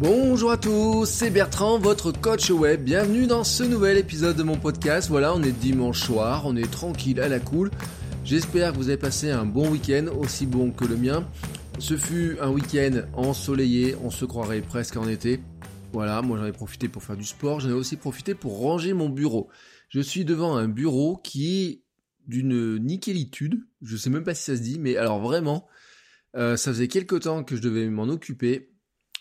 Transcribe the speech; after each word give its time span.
Bonjour 0.00 0.52
à 0.52 0.56
tous, 0.56 1.06
c'est 1.06 1.28
Bertrand, 1.28 1.80
votre 1.80 2.12
coach 2.12 2.50
web. 2.50 2.84
Bienvenue 2.84 3.26
dans 3.26 3.42
ce 3.42 3.64
nouvel 3.64 3.98
épisode 3.98 4.36
de 4.36 4.44
mon 4.44 4.56
podcast. 4.56 5.08
Voilà, 5.08 5.34
on 5.34 5.42
est 5.42 5.50
dimanche 5.50 6.04
soir, 6.04 6.44
on 6.46 6.54
est 6.54 6.70
tranquille 6.70 7.20
à 7.20 7.26
la 7.26 7.40
cool. 7.40 7.72
J'espère 8.24 8.70
que 8.70 8.76
vous 8.76 8.90
avez 8.90 8.96
passé 8.96 9.32
un 9.32 9.44
bon 9.44 9.68
week-end, 9.68 10.06
aussi 10.16 10.46
bon 10.46 10.70
que 10.70 10.84
le 10.84 10.96
mien. 10.96 11.28
Ce 11.80 11.96
fut 11.96 12.36
un 12.40 12.48
week-end 12.48 13.06
ensoleillé, 13.12 13.96
on 14.04 14.12
se 14.12 14.24
croirait 14.24 14.60
presque 14.60 14.96
en 14.96 15.08
été. 15.08 15.40
Voilà, 15.92 16.22
moi 16.22 16.38
j'en 16.38 16.46
ai 16.46 16.52
profité 16.52 16.86
pour 16.86 17.02
faire 17.02 17.16
du 17.16 17.24
sport, 17.24 17.58
j'en 17.58 17.70
ai 17.70 17.72
aussi 17.72 17.96
profité 17.96 18.36
pour 18.36 18.60
ranger 18.60 18.92
mon 18.92 19.08
bureau. 19.08 19.48
Je 19.88 19.98
suis 19.98 20.24
devant 20.24 20.54
un 20.54 20.68
bureau 20.68 21.16
qui 21.16 21.64
est 21.64 21.82
d'une 22.28 22.78
nickelitude, 22.78 23.64
je 23.82 23.96
sais 23.96 24.10
même 24.10 24.22
pas 24.22 24.36
si 24.36 24.44
ça 24.44 24.56
se 24.56 24.62
dit, 24.62 24.78
mais 24.78 24.96
alors 24.96 25.18
vraiment, 25.18 25.66
euh, 26.36 26.56
ça 26.56 26.70
faisait 26.70 26.86
quelques 26.86 27.22
temps 27.22 27.42
que 27.42 27.56
je 27.56 27.62
devais 27.62 27.88
m'en 27.88 28.04
occuper, 28.04 28.67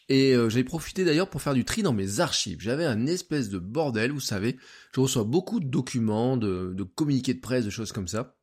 et 0.10 0.34
euh, 0.34 0.50
j'avais 0.50 0.64
profité 0.64 1.04
d'ailleurs 1.04 1.30
pour 1.30 1.42
faire 1.42 1.54
du 1.54 1.66
tri 1.66 1.84
dans 1.84 1.94
mes 1.94 2.20
archives. 2.20 2.60
J'avais 2.62 2.86
un 2.86 3.06
espèce 3.08 3.50
de 3.50 3.60
bordel, 3.60 4.12
vous 4.12 4.20
savez, 4.20 4.58
je 4.94 5.00
reçois 5.02 5.24
beaucoup 5.24 5.60
de 5.60 5.68
documents, 5.68 6.38
de, 6.38 6.74
de 6.74 6.84
communiqués 6.84 7.34
de 7.34 7.42
presse, 7.42 7.66
de 7.66 7.70
choses 7.70 7.92
comme 7.92 8.08
ça. 8.08 8.36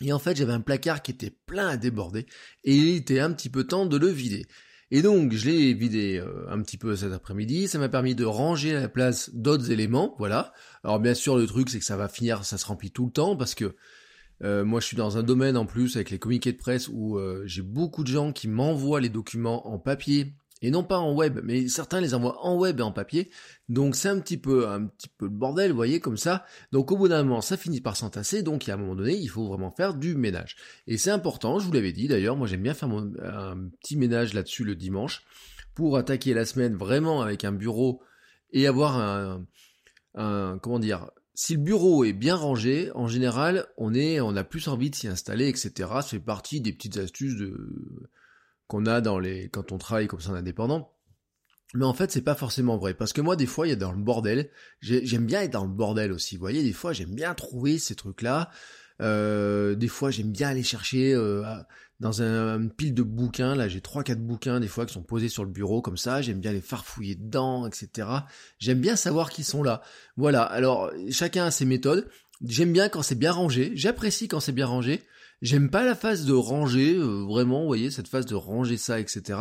Et 0.00 0.12
en 0.12 0.18
fait, 0.18 0.36
j'avais 0.36 0.52
un 0.52 0.60
placard 0.60 1.02
qui 1.02 1.10
était 1.10 1.30
plein 1.30 1.68
à 1.68 1.76
déborder, 1.76 2.26
et 2.64 2.74
il 2.74 2.96
était 2.96 3.20
un 3.20 3.32
petit 3.32 3.48
peu 3.48 3.64
temps 3.64 3.86
de 3.86 3.96
le 3.96 4.08
vider. 4.08 4.46
Et 4.90 5.02
donc, 5.02 5.32
je 5.32 5.46
l'ai 5.46 5.74
vidé 5.74 6.18
euh, 6.18 6.46
un 6.48 6.62
petit 6.62 6.78
peu 6.78 6.94
cet 6.94 7.12
après-midi, 7.12 7.66
ça 7.66 7.78
m'a 7.78 7.88
permis 7.88 8.14
de 8.14 8.24
ranger 8.24 8.76
à 8.76 8.80
la 8.80 8.88
place 8.88 9.30
d'autres 9.34 9.70
éléments, 9.70 10.14
voilà. 10.18 10.52
Alors 10.84 11.00
bien 11.00 11.14
sûr, 11.14 11.36
le 11.36 11.46
truc, 11.46 11.70
c'est 11.70 11.78
que 11.78 11.84
ça 11.84 11.96
va 11.96 12.08
finir, 12.08 12.44
ça 12.44 12.56
se 12.56 12.66
remplit 12.66 12.90
tout 12.90 13.06
le 13.06 13.12
temps, 13.12 13.36
parce 13.36 13.54
que 13.54 13.74
euh, 14.42 14.64
moi, 14.64 14.80
je 14.80 14.86
suis 14.86 14.96
dans 14.96 15.16
un 15.16 15.22
domaine 15.22 15.56
en 15.56 15.66
plus 15.66 15.96
avec 15.96 16.10
les 16.10 16.18
communiqués 16.18 16.52
de 16.52 16.58
presse 16.58 16.88
où 16.88 17.18
euh, 17.18 17.42
j'ai 17.46 17.62
beaucoup 17.62 18.02
de 18.02 18.08
gens 18.08 18.32
qui 18.32 18.48
m'envoient 18.48 19.00
les 19.00 19.08
documents 19.08 19.66
en 19.66 19.78
papier 19.78 20.34
et 20.62 20.70
non 20.70 20.82
pas 20.82 20.98
en 20.98 21.14
web, 21.14 21.40
mais 21.44 21.68
certains 21.68 22.00
les 22.00 22.14
envoient 22.14 22.44
en 22.44 22.56
web 22.56 22.80
et 22.80 22.82
en 22.82 22.92
papier. 22.92 23.30
Donc 23.68 23.94
c'est 23.94 24.08
un 24.08 24.18
petit 24.20 24.38
peu 24.38 24.68
un 24.68 24.86
petit 24.86 25.08
peu 25.08 25.26
le 25.26 25.30
bordel, 25.30 25.70
vous 25.70 25.76
voyez 25.76 26.00
comme 26.00 26.16
ça. 26.16 26.46
Donc 26.72 26.90
au 26.92 26.96
bout 26.96 27.08
d'un 27.08 27.22
moment, 27.22 27.42
ça 27.42 27.56
finit 27.56 27.80
par 27.80 27.96
s'entasser. 27.96 28.42
Donc 28.42 28.68
à 28.68 28.74
un 28.74 28.76
moment 28.76 28.94
donné, 28.94 29.14
il 29.16 29.28
faut 29.28 29.46
vraiment 29.46 29.70
faire 29.70 29.94
du 29.94 30.14
ménage. 30.14 30.56
Et 30.86 30.96
c'est 30.96 31.10
important, 31.10 31.58
je 31.58 31.66
vous 31.66 31.72
l'avais 31.72 31.92
dit 31.92 32.08
d'ailleurs. 32.08 32.36
Moi 32.36 32.46
j'aime 32.46 32.62
bien 32.62 32.74
faire 32.74 32.88
un 32.88 33.68
petit 33.80 33.96
ménage 33.96 34.32
là-dessus 34.32 34.64
le 34.64 34.74
dimanche 34.74 35.24
pour 35.74 35.98
attaquer 35.98 36.32
la 36.32 36.46
semaine 36.46 36.74
vraiment 36.74 37.20
avec 37.20 37.44
un 37.44 37.52
bureau 37.52 38.00
et 38.52 38.66
avoir 38.66 38.98
un, 38.98 39.44
un 40.14 40.58
comment 40.58 40.78
dire. 40.78 41.10
Si 41.38 41.52
le 41.52 41.60
bureau 41.60 42.02
est 42.02 42.14
bien 42.14 42.34
rangé, 42.34 42.90
en 42.94 43.08
général, 43.08 43.66
on 43.76 43.92
est, 43.92 44.22
on 44.22 44.34
a 44.36 44.42
plus 44.42 44.68
envie 44.68 44.88
de 44.88 44.94
s'y 44.94 45.06
installer, 45.06 45.48
etc. 45.48 45.90
Fait 46.02 46.18
partie 46.18 46.62
des 46.62 46.72
petites 46.72 46.96
astuces 46.96 47.36
de 47.36 48.08
qu'on 48.68 48.86
a 48.86 49.00
dans 49.00 49.18
les 49.18 49.48
quand 49.48 49.72
on 49.72 49.78
travaille 49.78 50.06
comme 50.06 50.20
ça 50.20 50.30
en 50.30 50.34
indépendant. 50.34 50.92
Mais 51.74 51.84
en 51.84 51.94
fait, 51.94 52.10
c'est 52.10 52.22
pas 52.22 52.34
forcément 52.34 52.76
vrai. 52.76 52.94
Parce 52.94 53.12
que 53.12 53.20
moi, 53.20 53.36
des 53.36 53.46
fois, 53.46 53.66
il 53.66 53.70
y 53.70 53.72
a 53.72 53.76
dans 53.76 53.92
le 53.92 53.98
bordel. 53.98 54.50
J'aime 54.80 55.26
bien 55.26 55.42
être 55.42 55.52
dans 55.52 55.64
le 55.64 55.72
bordel 55.72 56.12
aussi. 56.12 56.36
Vous 56.36 56.40
voyez, 56.40 56.62
des 56.62 56.72
fois, 56.72 56.92
j'aime 56.92 57.14
bien 57.14 57.34
trouver 57.34 57.78
ces 57.78 57.94
trucs-là. 57.94 58.50
Euh, 59.02 59.74
des 59.74 59.88
fois, 59.88 60.10
j'aime 60.10 60.30
bien 60.30 60.48
aller 60.48 60.62
chercher 60.62 61.12
euh, 61.12 61.42
dans 62.00 62.22
un, 62.22 62.60
une 62.60 62.70
pile 62.70 62.94
de 62.94 63.02
bouquins. 63.02 63.54
Là, 63.54 63.68
j'ai 63.68 63.80
trois, 63.80 64.04
quatre 64.04 64.24
bouquins 64.24 64.60
des 64.60 64.68
fois 64.68 64.86
qui 64.86 64.94
sont 64.94 65.02
posés 65.02 65.28
sur 65.28 65.44
le 65.44 65.50
bureau 65.50 65.82
comme 65.82 65.96
ça. 65.96 66.22
J'aime 66.22 66.40
bien 66.40 66.52
les 66.52 66.60
farfouiller 66.60 67.16
dedans, 67.16 67.66
etc. 67.66 68.08
J'aime 68.58 68.80
bien 68.80 68.96
savoir 68.96 69.30
qu'ils 69.30 69.44
sont 69.44 69.62
là. 69.62 69.82
Voilà. 70.16 70.42
Alors, 70.42 70.92
chacun 71.10 71.46
a 71.46 71.50
ses 71.50 71.64
méthodes. 71.64 72.08
J'aime 72.44 72.72
bien 72.72 72.88
quand 72.88 73.02
c'est 73.02 73.18
bien 73.18 73.32
rangé. 73.32 73.72
J'apprécie 73.74 74.28
quand 74.28 74.40
c'est 74.40 74.52
bien 74.52 74.66
rangé. 74.66 75.02
J'aime 75.42 75.70
pas 75.70 75.84
la 75.84 75.94
phase 75.94 76.24
de 76.24 76.32
ranger, 76.32 76.94
euh, 76.94 77.24
vraiment, 77.28 77.60
vous 77.60 77.66
voyez, 77.66 77.90
cette 77.90 78.08
phase 78.08 78.26
de 78.26 78.34
ranger 78.34 78.76
ça, 78.76 78.98
etc. 78.98 79.38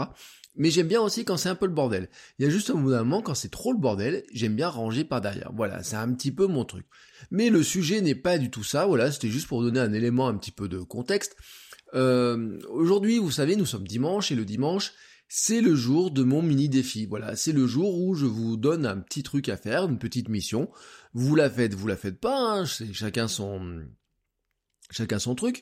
Mais 0.56 0.70
j'aime 0.70 0.88
bien 0.88 1.02
aussi 1.02 1.26
quand 1.26 1.38
c'est 1.38 1.50
un 1.50 1.56
peu 1.56 1.66
le 1.66 1.74
bordel. 1.74 2.10
Il 2.38 2.46
y 2.46 2.48
a 2.48 2.52
juste 2.52 2.70
un 2.70 2.76
moment 2.76 3.22
quand 3.22 3.36
c'est 3.36 3.50
trop 3.50 3.74
le 3.74 3.80
bordel, 3.80 4.24
j'aime 4.34 4.56
bien 4.56 4.70
ranger 4.70 5.04
par 5.04 5.22
derrière. 5.22 5.52
Voilà, 5.54 5.84
c'est 5.84 5.96
un 5.96 6.12
petit 6.14 6.32
peu 6.32 6.48
mon 6.48 6.66
truc. 6.66 6.86
Mais 7.32 7.50
le 7.50 7.64
sujet 7.64 8.02
n'est 8.02 8.16
pas 8.16 8.38
du 8.38 8.50
tout 8.50 8.64
ça, 8.64 8.86
voilà, 8.86 9.12
c'était 9.12 9.30
juste 9.30 9.48
pour 9.48 9.62
donner 9.62 9.80
un 9.80 9.94
élément 9.94 10.28
un 10.28 10.36
petit 10.36 10.52
peu 10.52 10.68
de 10.68 10.80
contexte. 10.80 11.36
Euh, 11.94 12.60
Aujourd'hui, 12.70 13.18
vous 13.18 13.32
savez, 13.32 13.56
nous 13.56 13.66
sommes 13.66 13.88
dimanche, 13.88 14.32
et 14.32 14.36
le 14.36 14.46
dimanche, 14.46 14.94
c'est 15.28 15.62
le 15.62 15.76
jour 15.76 16.12
de 16.12 16.24
mon 16.24 16.42
mini 16.42 16.70
défi. 16.70 17.06
Voilà, 17.06 17.36
c'est 17.36 17.52
le 17.52 17.68
jour 17.68 18.00
où 18.00 18.16
je 18.16 18.26
vous 18.26 18.58
donne 18.58 18.86
un 18.86 18.98
petit 18.98 19.24
truc 19.24 19.50
à 19.50 19.58
faire, 19.58 19.86
une 19.86 19.98
petite 19.98 20.30
mission. 20.30 20.70
Vous 21.14 21.36
la 21.36 21.50
faites, 21.50 21.74
vous 21.74 21.88
la 21.88 21.98
faites 21.98 22.20
pas, 22.20 22.38
hein, 22.38 22.66
chacun 22.66 23.28
son 23.28 23.82
chacun 24.92 25.20
son 25.20 25.36
truc. 25.36 25.62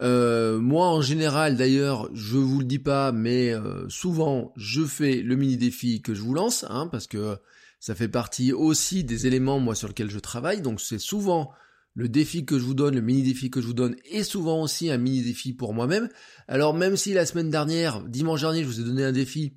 Euh, 0.00 0.58
moi, 0.58 0.88
en 0.88 1.02
général, 1.02 1.56
d'ailleurs, 1.56 2.08
je 2.14 2.36
vous 2.36 2.58
le 2.58 2.64
dis 2.64 2.78
pas, 2.78 3.12
mais 3.12 3.52
euh, 3.52 3.88
souvent, 3.88 4.52
je 4.56 4.84
fais 4.84 5.22
le 5.22 5.36
mini 5.36 5.56
défi 5.56 6.02
que 6.02 6.14
je 6.14 6.20
vous 6.20 6.34
lance, 6.34 6.64
hein, 6.68 6.88
parce 6.90 7.06
que 7.06 7.36
ça 7.78 7.94
fait 7.94 8.08
partie 8.08 8.52
aussi 8.52 9.04
des 9.04 9.26
éléments 9.26 9.60
moi 9.60 9.74
sur 9.74 9.88
lesquels 9.88 10.10
je 10.10 10.18
travaille. 10.18 10.62
Donc, 10.62 10.80
c'est 10.80 10.98
souvent 10.98 11.52
le 11.94 12.08
défi 12.08 12.44
que 12.44 12.58
je 12.58 12.64
vous 12.64 12.74
donne, 12.74 12.96
le 12.96 13.00
mini 13.00 13.22
défi 13.22 13.50
que 13.50 13.60
je 13.60 13.66
vous 13.66 13.74
donne, 13.74 13.94
et 14.10 14.24
souvent 14.24 14.62
aussi 14.62 14.90
un 14.90 14.98
mini 14.98 15.22
défi 15.22 15.52
pour 15.52 15.74
moi-même. 15.74 16.08
Alors, 16.48 16.74
même 16.74 16.96
si 16.96 17.12
la 17.12 17.24
semaine 17.24 17.50
dernière, 17.50 18.02
dimanche 18.02 18.40
dernier, 18.40 18.62
je 18.62 18.68
vous 18.68 18.80
ai 18.80 18.84
donné 18.84 19.04
un 19.04 19.12
défi, 19.12 19.54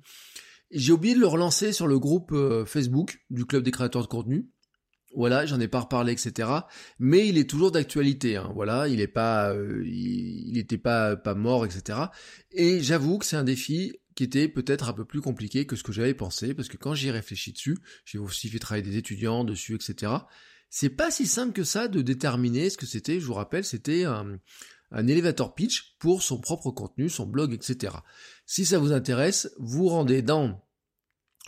j'ai 0.70 0.92
oublié 0.92 1.14
de 1.14 1.20
le 1.20 1.26
relancer 1.26 1.72
sur 1.72 1.88
le 1.88 1.98
groupe 1.98 2.30
euh, 2.32 2.64
Facebook 2.64 3.20
du 3.30 3.44
club 3.44 3.64
des 3.64 3.70
créateurs 3.70 4.02
de 4.02 4.06
contenu. 4.06 4.48
Voilà, 5.14 5.46
j'en 5.46 5.58
ai 5.58 5.68
pas 5.68 5.80
reparlé, 5.80 6.12
etc. 6.12 6.48
Mais 6.98 7.26
il 7.28 7.38
est 7.38 7.48
toujours 7.48 7.72
d'actualité. 7.72 8.36
Hein. 8.36 8.50
Voilà, 8.54 8.88
il 8.88 9.00
est 9.00 9.08
pas, 9.08 9.52
euh, 9.52 9.82
il 9.86 10.58
était 10.58 10.78
pas 10.78 11.16
pas 11.16 11.34
mort, 11.34 11.64
etc. 11.64 11.98
Et 12.52 12.80
j'avoue 12.82 13.18
que 13.18 13.24
c'est 13.24 13.36
un 13.36 13.44
défi 13.44 13.94
qui 14.14 14.24
était 14.24 14.48
peut-être 14.48 14.88
un 14.88 14.92
peu 14.92 15.04
plus 15.04 15.20
compliqué 15.20 15.66
que 15.66 15.76
ce 15.76 15.82
que 15.82 15.92
j'avais 15.92 16.14
pensé, 16.14 16.52
parce 16.52 16.68
que 16.68 16.76
quand 16.76 16.94
j'y 16.94 17.10
réfléchis 17.10 17.52
dessus, 17.52 17.78
j'ai 18.04 18.18
aussi 18.18 18.48
fait 18.48 18.58
travailler 18.58 18.82
des 18.82 18.96
étudiants 18.96 19.44
dessus, 19.44 19.76
etc. 19.76 20.12
C'est 20.70 20.90
pas 20.90 21.10
si 21.10 21.26
simple 21.26 21.52
que 21.52 21.64
ça 21.64 21.88
de 21.88 22.02
déterminer 22.02 22.68
ce 22.68 22.76
que 22.76 22.86
c'était. 22.86 23.20
Je 23.20 23.26
vous 23.26 23.34
rappelle, 23.34 23.64
c'était 23.64 24.04
un, 24.04 24.38
un 24.90 25.06
elevator 25.06 25.54
pitch 25.54 25.96
pour 25.98 26.22
son 26.22 26.40
propre 26.40 26.70
contenu, 26.70 27.08
son 27.08 27.26
blog, 27.26 27.52
etc. 27.52 27.94
Si 28.44 28.64
ça 28.64 28.78
vous 28.78 28.92
intéresse, 28.92 29.50
vous 29.58 29.88
rendez 29.88 30.22
dans 30.22 30.62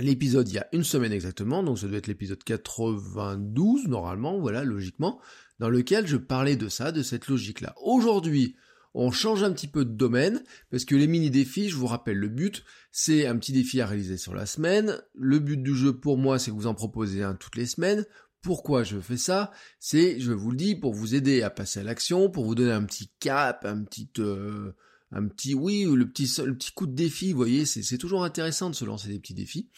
l'épisode 0.00 0.48
il 0.48 0.54
y 0.54 0.58
a 0.58 0.68
une 0.72 0.84
semaine 0.84 1.12
exactement, 1.12 1.62
donc 1.62 1.78
ça 1.78 1.86
doit 1.86 1.98
être 1.98 2.06
l'épisode 2.06 2.42
92 2.42 3.88
normalement, 3.88 4.38
voilà, 4.38 4.64
logiquement, 4.64 5.20
dans 5.58 5.68
lequel 5.68 6.06
je 6.06 6.16
parlais 6.16 6.56
de 6.56 6.68
ça, 6.68 6.92
de 6.92 7.02
cette 7.02 7.28
logique-là. 7.28 7.74
Aujourd'hui, 7.82 8.56
on 8.94 9.10
change 9.10 9.42
un 9.42 9.52
petit 9.52 9.68
peu 9.68 9.84
de 9.84 9.92
domaine, 9.92 10.42
parce 10.70 10.84
que 10.84 10.96
les 10.96 11.06
mini-défis, 11.06 11.68
je 11.68 11.76
vous 11.76 11.86
rappelle 11.86 12.16
le 12.16 12.28
but, 12.28 12.64
c'est 12.90 13.26
un 13.26 13.36
petit 13.36 13.52
défi 13.52 13.80
à 13.80 13.86
réaliser 13.86 14.16
sur 14.16 14.34
la 14.34 14.46
semaine. 14.46 15.00
Le 15.14 15.38
but 15.38 15.62
du 15.62 15.74
jeu 15.74 15.92
pour 15.92 16.18
moi, 16.18 16.38
c'est 16.38 16.50
que 16.50 16.56
vous 16.56 16.66
en 16.66 16.74
proposez 16.74 17.22
un 17.22 17.34
toutes 17.34 17.56
les 17.56 17.66
semaines. 17.66 18.04
Pourquoi 18.42 18.82
je 18.82 18.98
fais 18.98 19.18
ça? 19.18 19.52
C'est, 19.78 20.18
je 20.18 20.32
vous 20.32 20.50
le 20.50 20.56
dis, 20.56 20.74
pour 20.74 20.94
vous 20.94 21.14
aider 21.14 21.42
à 21.42 21.50
passer 21.50 21.80
à 21.80 21.82
l'action, 21.84 22.30
pour 22.30 22.44
vous 22.44 22.54
donner 22.54 22.72
un 22.72 22.84
petit 22.84 23.10
cap, 23.20 23.64
un 23.64 23.84
petit... 23.84 24.10
Euh, 24.18 24.72
un 25.12 25.26
petit 25.26 25.54
oui, 25.54 25.84
le 25.84 26.08
petit, 26.08 26.32
le 26.44 26.56
petit 26.56 26.72
coup 26.72 26.86
de 26.86 26.94
défi, 26.94 27.32
vous 27.32 27.38
voyez, 27.38 27.66
c'est 27.66 27.98
toujours 27.98 28.24
intéressant 28.24 28.70
de 28.70 28.74
se 28.74 28.84
lancer 28.84 29.08
des 29.08 29.18
petits 29.18 29.34
défis. 29.34 29.70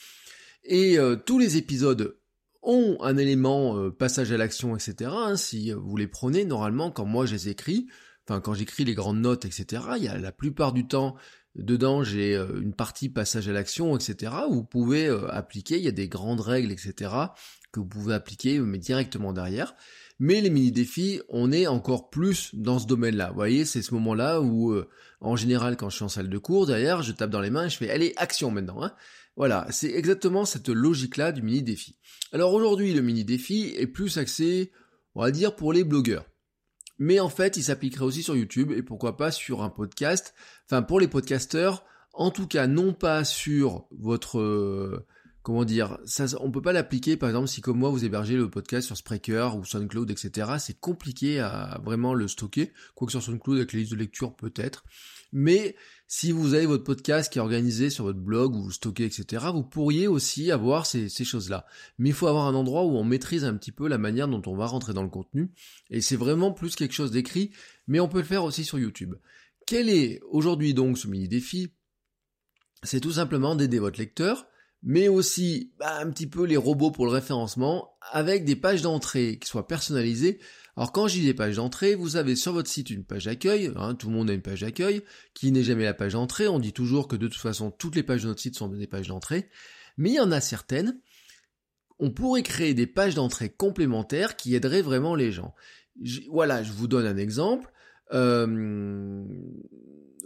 Et 0.65 0.99
euh, 0.99 1.17
tous 1.17 1.39
les 1.39 1.57
épisodes 1.57 2.17
ont 2.63 2.99
un 3.01 3.17
élément 3.17 3.77
euh, 3.77 3.91
passage 3.91 4.31
à 4.31 4.37
l'action, 4.37 4.77
etc. 4.77 5.11
Hein, 5.13 5.37
si 5.37 5.73
vous 5.73 5.97
les 5.97 6.07
prenez, 6.07 6.45
normalement, 6.45 6.91
quand 6.91 7.07
moi 7.07 7.27
je 7.27 7.33
les 7.33 7.49
écris, 7.49 7.89
enfin 8.27 8.41
quand 8.41 8.55
j'écris 8.55 8.85
les 8.85 8.95
grandes 8.95 9.21
notes, 9.21 9.45
etc., 9.45 9.83
il 9.97 10.05
y 10.05 10.09
a 10.09 10.19
la 10.19 10.33
plupart 10.33 10.73
du 10.73 10.87
temps, 10.87 11.17
dedans 11.57 12.05
j'ai 12.05 12.37
euh, 12.37 12.61
une 12.61 12.75
partie 12.75 13.09
passage 13.09 13.49
à 13.49 13.53
l'action, 13.53 13.97
etc., 13.97 14.33
vous 14.51 14.65
pouvez 14.65 15.09
appliquer, 15.31 15.79
il 15.79 15.83
y 15.83 15.89
a 15.89 15.93
des 15.93 16.09
grandes 16.09 16.41
règles, 16.41 16.71
etc., 16.71 17.11
que 17.73 17.81
vous 17.81 17.87
pouvez 17.87 18.15
appliquer, 18.15 18.61
mais 18.61 18.79
directement 18.79 19.33
derrière. 19.33 19.75
Mais 20.19 20.41
les 20.41 20.51
mini-défis, 20.51 21.21
on 21.29 21.53
est 21.53 21.67
encore 21.67 22.11
plus 22.11 22.55
dans 22.55 22.79
ce 22.79 22.87
domaine-là. 22.87 23.29
Vous 23.31 23.35
voyez, 23.35 23.65
c'est 23.65 23.83
ce 23.83 23.95
moment-là 23.95 24.41
où, 24.41 24.73
euh, 24.73 24.89
en 25.21 25.37
général, 25.37 25.77
quand 25.77 25.91
je 25.91 25.97
suis 25.97 26.05
en 26.05 26.09
salle 26.09 26.29
de 26.29 26.39
cours, 26.39 26.67
derrière, 26.67 27.03
je 27.03 27.13
tape 27.13 27.31
dans 27.31 27.41
les 27.41 27.51
mains 27.51 27.67
et 27.67 27.71
je 27.71 27.77
fais, 27.77 27.91
allez, 27.91 28.13
action 28.17 28.51
maintenant. 28.51 28.83
Hein 28.83 28.93
voilà, 29.37 29.67
c'est 29.71 29.91
exactement 29.91 30.45
cette 30.45 30.69
logique-là 30.69 31.33
du 31.33 31.43
mini-défi. 31.43 31.97
Alors 32.33 32.53
aujourd'hui, 32.53 32.93
le 32.93 33.01
mini-défi 33.01 33.73
est 33.77 33.87
plus 33.87 34.19
axé, 34.19 34.73
on 35.15 35.23
va 35.23 35.31
dire, 35.31 35.57
pour 35.57 35.73
les 35.73 35.85
blogueurs. 35.85 36.27
Mais 36.99 37.19
en 37.19 37.31
fait, 37.31 37.57
il 37.57 37.63
s'appliquerait 37.63 38.05
aussi 38.05 38.23
sur 38.23 38.37
YouTube 38.37 38.73
et 38.73 38.83
pourquoi 38.83 39.17
pas 39.17 39.31
sur 39.31 39.63
un 39.63 39.71
podcast. 39.71 40.35
Enfin, 40.67 40.83
pour 40.83 41.01
les 41.01 41.09
podcasteurs, 41.09 41.85
En 42.15 42.31
tout 42.31 42.47
cas, 42.47 42.67
non 42.67 42.93
pas 42.93 43.25
sur 43.25 43.87
votre 43.91 44.39
euh, 44.39 45.07
comment 45.43 45.65
dire, 45.65 45.99
ça, 46.05 46.27
on 46.41 46.51
peut 46.51 46.63
pas 46.63 46.73
l'appliquer, 46.73 47.17
par 47.17 47.29
exemple, 47.29 47.49
si 47.49 47.61
comme 47.61 47.79
moi 47.79 47.91
vous 47.91 48.05
hébergez 48.05 48.37
le 48.37 48.49
podcast 48.49 48.87
sur 48.87 48.97
Spreaker 48.97 49.57
ou 49.57 49.65
SoundCloud, 49.65 50.11
etc. 50.11 50.53
C'est 50.59 50.79
compliqué 50.79 51.41
à 51.41 51.81
vraiment 51.85 52.15
le 52.15 52.29
stocker, 52.29 52.73
quoique 52.95 53.11
sur 53.11 53.23
SoundCloud 53.23 53.59
avec 53.59 53.73
les 53.73 53.81
listes 53.81 53.93
de 53.93 53.97
lecture 53.97 54.35
peut-être. 54.35 54.85
Mais 55.33 55.77
si 56.07 56.31
vous 56.31 56.55
avez 56.55 56.67
votre 56.67 56.85
podcast 56.85 57.33
qui 57.33 57.39
est 57.39 57.43
organisé 57.43 57.91
sur 57.91 58.05
votre 58.05 58.21
blog, 58.21 58.55
ou 58.55 58.71
stockez, 58.71 59.05
etc., 59.05 59.47
vous 59.53 59.65
pourriez 59.65 60.07
aussi 60.07 60.51
avoir 60.51 60.87
ces, 60.87 61.09
ces 61.09 61.25
choses-là. 61.25 61.67
Mais 61.99 62.11
il 62.11 62.15
faut 62.15 62.27
avoir 62.27 62.47
un 62.47 62.55
endroit 62.55 62.85
où 62.85 62.97
on 62.97 63.05
maîtrise 63.05 63.45
un 63.45 63.55
petit 63.55 63.73
peu 63.73 63.89
la 63.89 63.99
manière 63.99 64.29
dont 64.29 64.43
on 64.47 64.55
va 64.55 64.67
rentrer 64.67 64.93
dans 64.93 65.03
le 65.03 65.09
contenu. 65.09 65.51
Et 65.91 66.01
c'est 66.01 66.17
vraiment 66.17 66.53
plus 66.53 66.77
quelque 66.77 66.95
chose 66.95 67.11
d'écrit, 67.11 67.51
mais 67.87 67.99
on 67.99 68.09
peut 68.09 68.19
le 68.19 68.25
faire 68.25 68.45
aussi 68.45 68.65
sur 68.65 68.79
YouTube. 68.79 69.15
Quel 69.67 69.89
est 69.89 70.21
aujourd'hui 70.29 70.75
donc 70.75 70.99
ce 70.99 71.09
mini 71.09 71.29
défi 71.29 71.73
C'est 72.83 73.01
tout 73.01 73.13
simplement 73.13 73.57
d'aider 73.57 73.79
votre 73.79 73.99
lecteur 73.99 74.47
mais 74.83 75.09
aussi 75.09 75.73
bah, 75.79 75.99
un 76.01 76.11
petit 76.11 76.27
peu 76.27 76.45
les 76.45 76.57
robots 76.57 76.91
pour 76.91 77.07
le 77.07 77.13
référencement, 77.13 77.97
avec 78.11 78.45
des 78.45 78.57
pages 78.57 78.83
d'entrée 78.83 79.39
qui 79.39 79.49
soient 79.49 79.67
personnalisées. 79.67 80.41
Alors 80.77 80.93
quand 80.93 81.07
je 81.07 81.15
dis 81.15 81.25
des 81.25 81.35
pages 81.35 81.57
d'entrée, 81.57 81.95
vous 81.95 82.17
avez 82.17 82.35
sur 82.35 82.53
votre 82.53 82.69
site 82.69 82.91
une 82.91 83.05
page 83.05 83.27
d'accueil, 83.27 83.71
hein, 83.77 83.95
tout 83.95 84.09
le 84.09 84.15
monde 84.15 84.31
a 84.31 84.33
une 84.33 84.43
page 84.43 84.63
d'accueil, 84.63 85.03
qui 85.35 85.53
n'est 85.53 85.63
jamais 85.63 85.85
la 85.85 85.95
page 85.95 86.15
d'entrée, 86.15 86.49
on 86.49 86.59
dit 86.59 86.73
toujours 86.73 87.09
que 87.09 87.17
de 87.17 87.29
toute 87.29 87.41
façon 87.41 87.71
toutes 87.71 87.97
les 87.97 88.03
pages 88.03 88.23
de 88.23 88.29
notre 88.29 88.41
site 88.41 88.57
sont 88.57 88.69
des 88.69 88.87
pages 88.87 89.09
d'entrée, 89.09 89.49
mais 89.97 90.11
il 90.11 90.15
y 90.17 90.21
en 90.21 90.33
a 90.33 90.41
certaines, 90.41 90.99
on 91.99 92.11
pourrait 92.11 92.43
créer 92.43 92.75
des 92.75 92.87
pages 92.87 93.15
d'entrée 93.15 93.51
complémentaires 93.51 94.37
qui 94.37 94.55
aideraient 94.55 94.83
vraiment 94.83 95.15
les 95.15 95.31
gens. 95.31 95.55
voilà, 96.31 96.63
je 96.63 96.73
vous 96.73 96.89
donne 96.89 97.07
un 97.07 97.17
exemple. 97.17 97.71
Euh, 98.13 99.25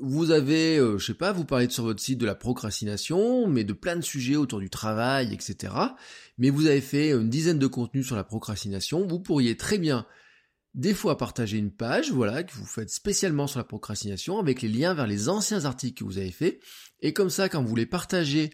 vous 0.00 0.31
avez, 0.31 0.79
euh, 0.79 0.99
je 0.99 1.06
sais 1.06 1.15
pas, 1.15 1.33
vous 1.33 1.44
parlez 1.44 1.71
sur 1.71 1.85
votre 1.85 2.00
site 2.00 2.19
de 2.19 2.27
la 2.27 2.35
procrastination, 2.35 3.47
mais 3.47 3.65
de 3.65 3.73
plein 3.73 3.97
de 3.97 4.03
sujets 4.03 4.37
autour 4.37 4.61
du 4.61 4.71
travail, 4.71 5.33
etc. 5.33 5.73
Mais 6.38 6.50
vous 6.50 6.67
avez 6.67 6.81
fait 6.81 7.11
une 7.11 7.31
dizaine 7.31 7.59
de 7.59 7.67
contenus 7.67 8.06
sur 8.06 8.17
la 8.17 8.25
procrastination. 8.25 9.06
Vous 9.06 9.21
pourriez 9.21 9.56
très 9.56 9.79
bien 9.79 10.06
des 10.75 10.93
fois 10.93 11.17
partager 11.17 11.56
une 11.56 11.71
page, 11.71 12.12
voilà, 12.12 12.43
que 12.43 12.53
vous 12.53 12.67
faites 12.67 12.91
spécialement 12.91 13.47
sur 13.47 13.59
la 13.59 13.65
procrastination, 13.65 14.38
avec 14.38 14.61
les 14.61 14.69
liens 14.69 14.93
vers 14.93 15.06
les 15.06 15.31
anciens 15.31 15.65
articles 15.65 15.99
que 15.99 16.05
vous 16.05 16.19
avez 16.19 16.31
faits. 16.31 16.61
Et 17.00 17.15
comme 17.15 17.31
ça, 17.31 17.49
quand 17.49 17.62
vous 17.62 17.77
les 17.77 17.87
partagez 17.87 18.50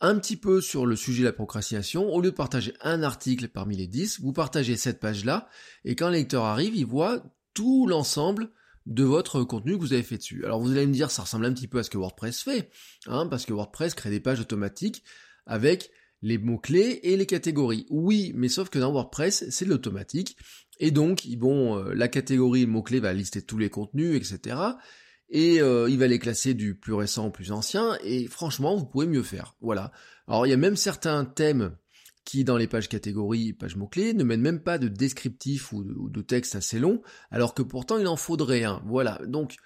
un 0.00 0.18
petit 0.18 0.36
peu 0.36 0.62
sur 0.62 0.86
le 0.86 0.96
sujet 0.96 1.20
de 1.20 1.28
la 1.28 1.32
procrastination, 1.32 2.10
au 2.10 2.20
lieu 2.22 2.30
de 2.30 2.36
partager 2.36 2.72
un 2.80 3.02
article 3.02 3.48
parmi 3.48 3.76
les 3.76 3.86
10, 3.86 4.20
vous 4.20 4.32
partagez 4.32 4.76
cette 4.76 5.00
page-là, 5.00 5.48
et 5.84 5.94
quand 5.94 6.08
le 6.08 6.14
lecteur 6.14 6.44
arrive, 6.44 6.74
il 6.74 6.86
voit 6.86 7.22
tout 7.54 7.86
l'ensemble 7.86 8.50
de 8.86 9.04
votre 9.04 9.42
contenu 9.44 9.74
que 9.74 9.80
vous 9.80 9.92
avez 9.92 10.02
fait 10.02 10.18
dessus. 10.18 10.44
Alors 10.44 10.60
vous 10.60 10.72
allez 10.72 10.86
me 10.86 10.92
dire, 10.92 11.10
ça 11.10 11.22
ressemble 11.22 11.46
un 11.46 11.54
petit 11.54 11.68
peu 11.68 11.78
à 11.78 11.82
ce 11.82 11.90
que 11.90 11.96
WordPress 11.96 12.42
fait, 12.42 12.70
hein, 13.06 13.26
parce 13.26 13.46
que 13.46 13.52
WordPress 13.52 13.94
crée 13.94 14.10
des 14.10 14.20
pages 14.20 14.40
automatiques 14.40 15.02
avec 15.46 15.90
les 16.20 16.38
mots-clés 16.38 17.00
et 17.02 17.16
les 17.16 17.26
catégories. 17.26 17.86
Oui, 17.90 18.32
mais 18.34 18.48
sauf 18.48 18.68
que 18.68 18.78
dans 18.78 18.92
WordPress, 18.92 19.48
c'est 19.50 19.64
de 19.64 19.70
l'automatique, 19.70 20.36
et 20.80 20.90
donc, 20.90 21.26
bon, 21.36 21.78
euh, 21.78 21.94
la 21.94 22.08
catégorie 22.08 22.66
mot-clé 22.66 23.00
va 23.00 23.12
lister 23.12 23.42
tous 23.42 23.58
les 23.58 23.70
contenus, 23.70 24.16
etc. 24.16 24.56
Et 25.28 25.60
euh, 25.60 25.88
il 25.88 25.98
va 25.98 26.06
les 26.06 26.18
classer 26.18 26.54
du 26.54 26.74
plus 26.74 26.94
récent 26.94 27.26
au 27.26 27.30
plus 27.30 27.52
ancien, 27.52 27.96
et 28.02 28.26
franchement, 28.26 28.76
vous 28.76 28.86
pouvez 28.86 29.06
mieux 29.06 29.22
faire. 29.22 29.54
Voilà. 29.60 29.92
Alors 30.26 30.46
il 30.46 30.50
y 30.50 30.54
a 30.54 30.58
même 30.58 30.76
certains 30.76 31.24
thèmes 31.24 31.76
qui 32.24 32.44
dans 32.44 32.56
les 32.56 32.66
pages 32.66 32.88
catégories, 32.88 33.52
pages 33.52 33.76
mots-clés, 33.76 34.14
ne 34.14 34.24
mènent 34.24 34.40
même 34.40 34.62
pas 34.62 34.78
de 34.78 34.88
descriptif 34.88 35.72
ou 35.72 35.84
de, 35.84 36.22
texte 36.22 36.56
assez 36.56 36.78
long, 36.78 37.02
alors 37.30 37.54
que 37.54 37.62
pourtant 37.62 37.98
il 37.98 38.06
en 38.06 38.16
faudrait 38.16 38.64
un. 38.64 38.82
Voilà, 38.86 39.20
donc 39.26 39.56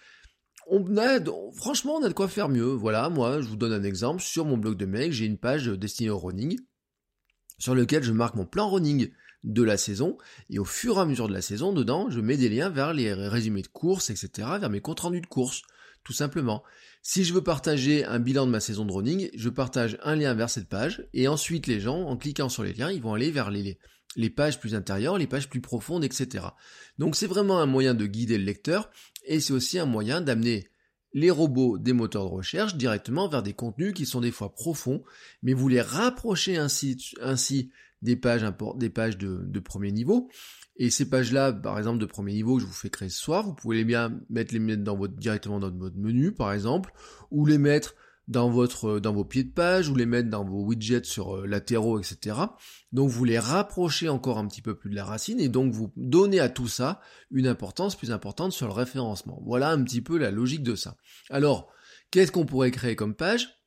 on 0.66 0.96
a, 0.96 1.18
franchement, 1.54 1.96
on 1.96 2.04
a 2.04 2.08
de 2.08 2.14
quoi 2.14 2.28
faire 2.28 2.48
mieux. 2.48 2.72
Voilà, 2.72 3.08
moi, 3.08 3.40
je 3.40 3.48
vous 3.48 3.56
donne 3.56 3.72
un 3.72 3.84
exemple. 3.84 4.22
Sur 4.22 4.44
mon 4.44 4.58
blog 4.58 4.76
de 4.76 4.86
mail, 4.86 5.12
j'ai 5.12 5.24
une 5.24 5.38
page 5.38 5.66
destinée 5.66 6.10
au 6.10 6.18
running, 6.18 6.58
sur 7.58 7.74
lequel 7.74 8.02
je 8.02 8.12
marque 8.12 8.34
mon 8.34 8.46
plan 8.46 8.68
running 8.68 9.10
de 9.44 9.62
la 9.62 9.76
saison, 9.76 10.18
et 10.50 10.58
au 10.58 10.64
fur 10.64 10.98
et 10.98 11.00
à 11.00 11.06
mesure 11.06 11.28
de 11.28 11.32
la 11.32 11.42
saison, 11.42 11.72
dedans, 11.72 12.10
je 12.10 12.20
mets 12.20 12.36
des 12.36 12.48
liens 12.48 12.70
vers 12.70 12.92
les 12.92 13.14
résumés 13.14 13.62
de 13.62 13.68
courses, 13.68 14.10
etc., 14.10 14.48
vers 14.60 14.68
mes 14.68 14.80
comptes 14.80 15.00
rendus 15.00 15.20
de 15.20 15.26
courses, 15.26 15.62
tout 16.08 16.14
simplement. 16.14 16.62
Si 17.02 17.22
je 17.22 17.34
veux 17.34 17.44
partager 17.44 18.02
un 18.02 18.18
bilan 18.18 18.46
de 18.46 18.50
ma 18.50 18.60
saison 18.60 18.86
de 18.86 18.92
running, 18.92 19.28
je 19.34 19.50
partage 19.50 19.98
un 20.02 20.16
lien 20.16 20.32
vers 20.32 20.48
cette 20.48 20.70
page, 20.70 21.06
et 21.12 21.28
ensuite 21.28 21.66
les 21.66 21.80
gens, 21.80 22.00
en 22.04 22.16
cliquant 22.16 22.48
sur 22.48 22.62
les 22.62 22.72
liens, 22.72 22.90
ils 22.90 23.02
vont 23.02 23.12
aller 23.12 23.30
vers 23.30 23.50
les, 23.50 23.78
les 24.16 24.30
pages 24.30 24.58
plus 24.58 24.74
intérieures, 24.74 25.18
les 25.18 25.26
pages 25.26 25.50
plus 25.50 25.60
profondes, 25.60 26.04
etc. 26.04 26.46
Donc 26.96 27.14
c'est 27.14 27.26
vraiment 27.26 27.60
un 27.60 27.66
moyen 27.66 27.92
de 27.92 28.06
guider 28.06 28.38
le 28.38 28.44
lecteur, 28.44 28.90
et 29.26 29.38
c'est 29.38 29.52
aussi 29.52 29.78
un 29.78 29.84
moyen 29.84 30.22
d'amener 30.22 30.70
les 31.12 31.30
robots 31.30 31.76
des 31.76 31.92
moteurs 31.92 32.24
de 32.24 32.34
recherche 32.36 32.76
directement 32.76 33.28
vers 33.28 33.42
des 33.42 33.52
contenus 33.52 33.92
qui 33.92 34.06
sont 34.06 34.22
des 34.22 34.32
fois 34.32 34.54
profonds, 34.54 35.04
mais 35.42 35.52
vous 35.52 35.68
les 35.68 35.82
rapprochez 35.82 36.56
ainsi, 36.56 36.96
ainsi 37.20 37.70
des 38.02 38.16
pages, 38.16 38.44
des 38.76 38.90
pages 38.90 39.18
de, 39.18 39.60
premier 39.60 39.92
niveau, 39.92 40.28
et 40.76 40.90
ces 40.90 41.08
pages-là, 41.08 41.52
par 41.52 41.78
exemple, 41.78 41.98
de 41.98 42.06
premier 42.06 42.32
niveau 42.32 42.58
je 42.58 42.66
vous 42.66 42.72
fais 42.72 42.90
créer 42.90 43.08
ce 43.08 43.18
soir, 43.18 43.44
vous 43.44 43.54
pouvez 43.54 43.78
les 43.78 43.84
bien 43.84 44.20
mettre 44.30 44.52
les 44.52 44.60
mettre 44.60 44.84
dans 44.84 44.96
votre, 44.96 45.14
directement 45.14 45.58
dans 45.58 45.70
votre 45.70 45.96
menu, 45.96 46.32
par 46.32 46.52
exemple, 46.52 46.92
ou 47.30 47.46
les 47.46 47.58
mettre 47.58 47.94
dans 48.28 48.50
votre, 48.50 49.00
dans 49.00 49.14
vos 49.14 49.24
pieds 49.24 49.42
de 49.42 49.52
page, 49.52 49.88
ou 49.88 49.94
les 49.94 50.06
mettre 50.06 50.28
dans 50.28 50.44
vos 50.44 50.62
widgets 50.62 51.04
sur 51.04 51.36
euh, 51.36 51.46
latéraux, 51.46 51.98
etc. 51.98 52.36
Donc 52.92 53.08
vous 53.08 53.24
les 53.24 53.38
rapprochez 53.38 54.08
encore 54.10 54.38
un 54.38 54.46
petit 54.46 54.62
peu 54.62 54.76
plus 54.76 54.90
de 54.90 54.94
la 54.94 55.04
racine, 55.04 55.40
et 55.40 55.48
donc 55.48 55.72
vous 55.72 55.92
donnez 55.96 56.38
à 56.38 56.50
tout 56.50 56.68
ça 56.68 57.00
une 57.30 57.46
importance 57.46 57.96
plus 57.96 58.12
importante 58.12 58.52
sur 58.52 58.66
le 58.66 58.74
référencement. 58.74 59.42
Voilà 59.44 59.70
un 59.70 59.82
petit 59.82 60.02
peu 60.02 60.18
la 60.18 60.30
logique 60.30 60.62
de 60.62 60.74
ça. 60.74 60.96
Alors, 61.30 61.72
qu'est-ce 62.10 62.30
qu'on 62.30 62.46
pourrait 62.46 62.70
créer 62.70 62.96
comme 62.96 63.14
page? 63.14 63.57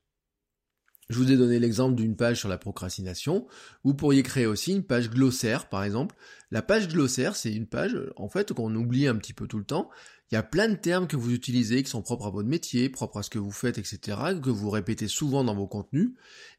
Je 1.12 1.18
vous 1.18 1.32
ai 1.32 1.38
donné 1.38 1.60
l'exemple 1.60 1.96
d'une 1.96 2.16
page 2.16 2.40
sur 2.40 2.48
la 2.48 2.58
procrastination. 2.58 3.46
Vous 3.84 3.94
pourriez 3.94 4.24
créer 4.24 4.46
aussi 4.46 4.72
une 4.72 4.84
page 4.84 5.10
glossaire, 5.10 5.68
par 5.68 5.84
exemple. 5.84 6.16
La 6.52 6.62
page 6.62 6.88
glossaire, 6.88 7.36
c'est 7.36 7.54
une 7.54 7.68
page, 7.68 7.98
en 8.16 8.30
fait, 8.30 8.54
qu'on 8.54 8.74
oublie 8.76 9.08
un 9.08 9.16
petit 9.16 9.34
peu 9.34 9.46
tout 9.48 9.58
le 9.58 9.66
temps. 9.66 9.90
Il 10.32 10.36
y 10.36 10.38
a 10.38 10.44
plein 10.44 10.70
de 10.70 10.76
termes 10.76 11.08
que 11.08 11.18
vous 11.18 11.34
utilisez 11.34 11.84
qui 11.84 11.90
sont 11.90 12.02
propres 12.02 12.28
à 12.28 12.30
votre 12.30 12.48
métier, 12.48 12.88
propres 12.88 13.20
à 13.20 13.24
ce 13.24 13.30
que 13.30 13.40
vous 13.40 13.52
faites, 13.52 13.78
etc., 13.78 14.18
que 14.42 14.50
vous 14.50 14.70
répétez 14.70 15.10
souvent 15.10 15.44
dans 15.44 15.54
vos 15.54 15.68
contenus. 15.68 16.12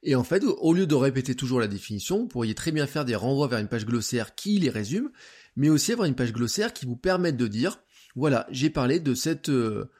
Et 0.02 0.14
en 0.14 0.25
fait, 0.25 0.44
au 0.44 0.75
lieu 0.75 0.87
de 0.87 0.94
répéter 0.94 1.34
toujours 1.34 1.58
la 1.58 1.69
définition, 1.69 2.19
vous 2.19 2.28
pourriez 2.28 2.55
très 2.55 2.72
bien 2.72 2.87
faire 2.87 3.06
des 3.06 3.14
renvois 3.14 3.48
vers 3.48 3.58
une 3.58 3.69
page 3.69 3.87
glossaire 3.87 4.34
qui 4.34 4.58
les 4.58 4.69
résume, 4.69 5.10
mais 5.56 5.70
aussi 5.70 5.93
avoir 5.93 6.06
une 6.06 6.14
page 6.14 6.34
glossaire 6.34 6.75
qui 6.75 6.84
vous 6.84 6.96
permette 6.96 7.38
de 7.38 7.46
dire, 7.46 7.78
voilà, 8.14 8.46
j'ai 8.50 8.69
parlé 8.69 9.00
de 9.00 9.14
cette... 9.14 9.48
Euh, 9.48 9.90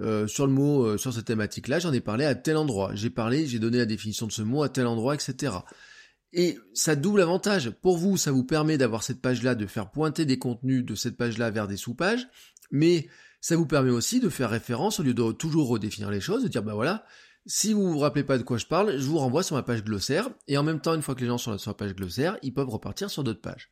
euh, 0.00 0.26
sur 0.26 0.46
le 0.46 0.52
mot, 0.52 0.84
euh, 0.84 0.96
sur 0.96 1.12
cette 1.12 1.26
thématique-là, 1.26 1.78
j'en 1.78 1.92
ai 1.92 2.00
parlé 2.00 2.24
à 2.24 2.34
tel 2.34 2.56
endroit. 2.56 2.92
J'ai 2.94 3.10
parlé, 3.10 3.46
j'ai 3.46 3.58
donné 3.58 3.78
la 3.78 3.86
définition 3.86 4.26
de 4.26 4.32
ce 4.32 4.42
mot 4.42 4.62
à 4.62 4.68
tel 4.68 4.86
endroit, 4.86 5.14
etc. 5.14 5.54
Et 6.32 6.58
ça 6.72 6.96
double 6.96 7.20
avantage. 7.20 7.70
Pour 7.70 7.98
vous, 7.98 8.16
ça 8.16 8.32
vous 8.32 8.44
permet 8.44 8.78
d'avoir 8.78 9.02
cette 9.02 9.20
page-là, 9.20 9.54
de 9.54 9.66
faire 9.66 9.90
pointer 9.90 10.24
des 10.24 10.38
contenus 10.38 10.84
de 10.84 10.94
cette 10.94 11.16
page-là 11.16 11.50
vers 11.50 11.68
des 11.68 11.76
sous-pages, 11.76 12.26
mais 12.70 13.08
ça 13.42 13.56
vous 13.56 13.66
permet 13.66 13.90
aussi 13.90 14.18
de 14.20 14.30
faire 14.30 14.48
référence 14.48 14.98
au 14.98 15.02
lieu 15.02 15.14
de 15.14 15.32
toujours 15.32 15.68
redéfinir 15.68 16.10
les 16.10 16.20
choses, 16.20 16.42
de 16.42 16.48
dire 16.48 16.62
bah 16.62 16.74
voilà, 16.74 17.04
si 17.44 17.72
vous 17.72 17.90
vous 17.92 17.98
rappelez 17.98 18.24
pas 18.24 18.38
de 18.38 18.44
quoi 18.44 18.56
je 18.56 18.66
parle, 18.66 18.98
je 18.98 19.04
vous 19.04 19.18
renvoie 19.18 19.42
sur 19.42 19.56
ma 19.56 19.62
page 19.62 19.84
glossaire, 19.84 20.30
et 20.48 20.56
en 20.56 20.62
même 20.62 20.80
temps, 20.80 20.94
une 20.94 21.02
fois 21.02 21.14
que 21.14 21.20
les 21.20 21.26
gens 21.26 21.38
sont 21.38 21.58
sur 21.58 21.70
la 21.72 21.74
page 21.74 21.94
glossaire, 21.94 22.38
ils 22.42 22.54
peuvent 22.54 22.68
repartir 22.68 23.10
sur 23.10 23.24
d'autres 23.24 23.40
pages. 23.40 23.70